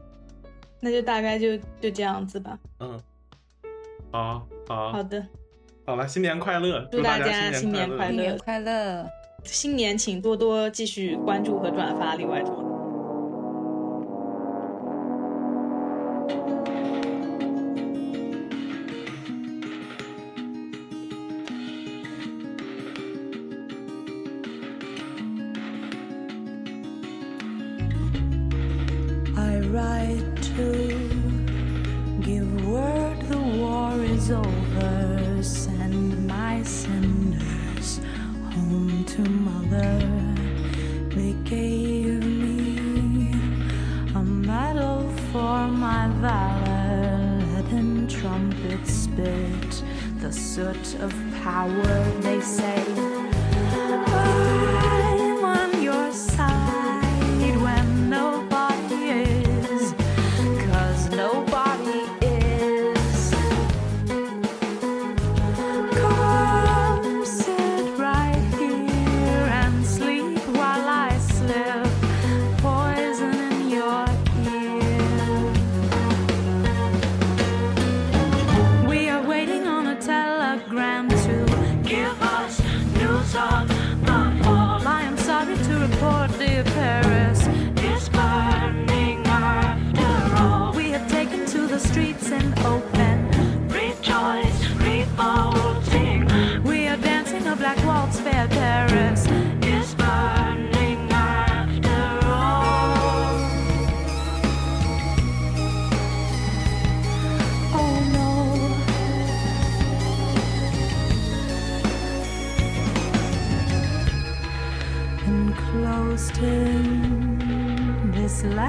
[0.80, 2.58] 那就大概就就这样子吧。
[2.80, 3.00] 嗯，
[4.10, 5.26] 好，好，好的，
[5.86, 9.08] 好了，新年快乐，祝大家新年快乐，快乐，
[9.44, 12.42] 新年请多多继续关注和转发李外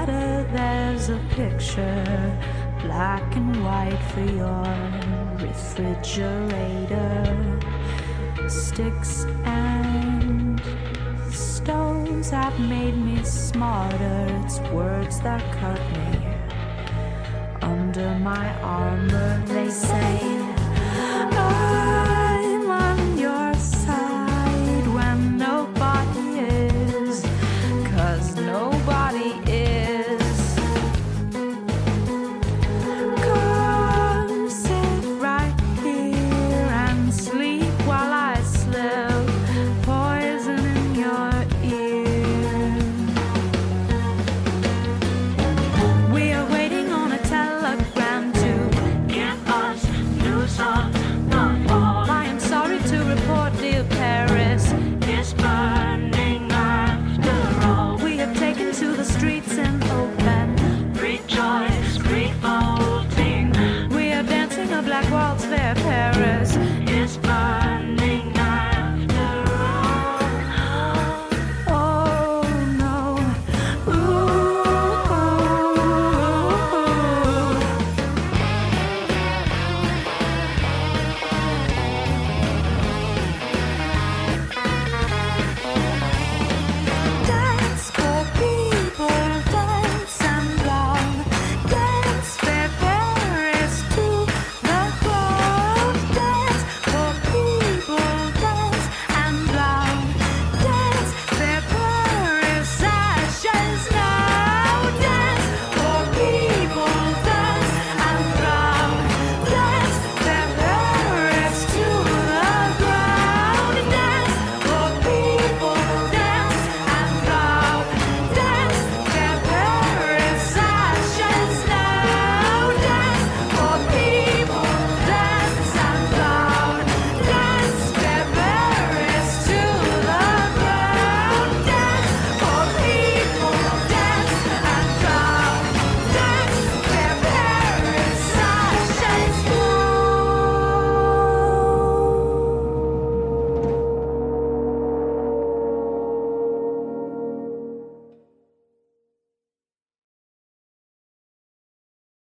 [0.06, 0.32] 种。
[2.82, 4.66] black and white for your
[5.38, 7.24] refrigerator.
[8.48, 10.60] Sticks and
[11.30, 14.26] stones have made me smarter.
[14.44, 16.26] It's words that cut me
[17.62, 19.42] under my armor.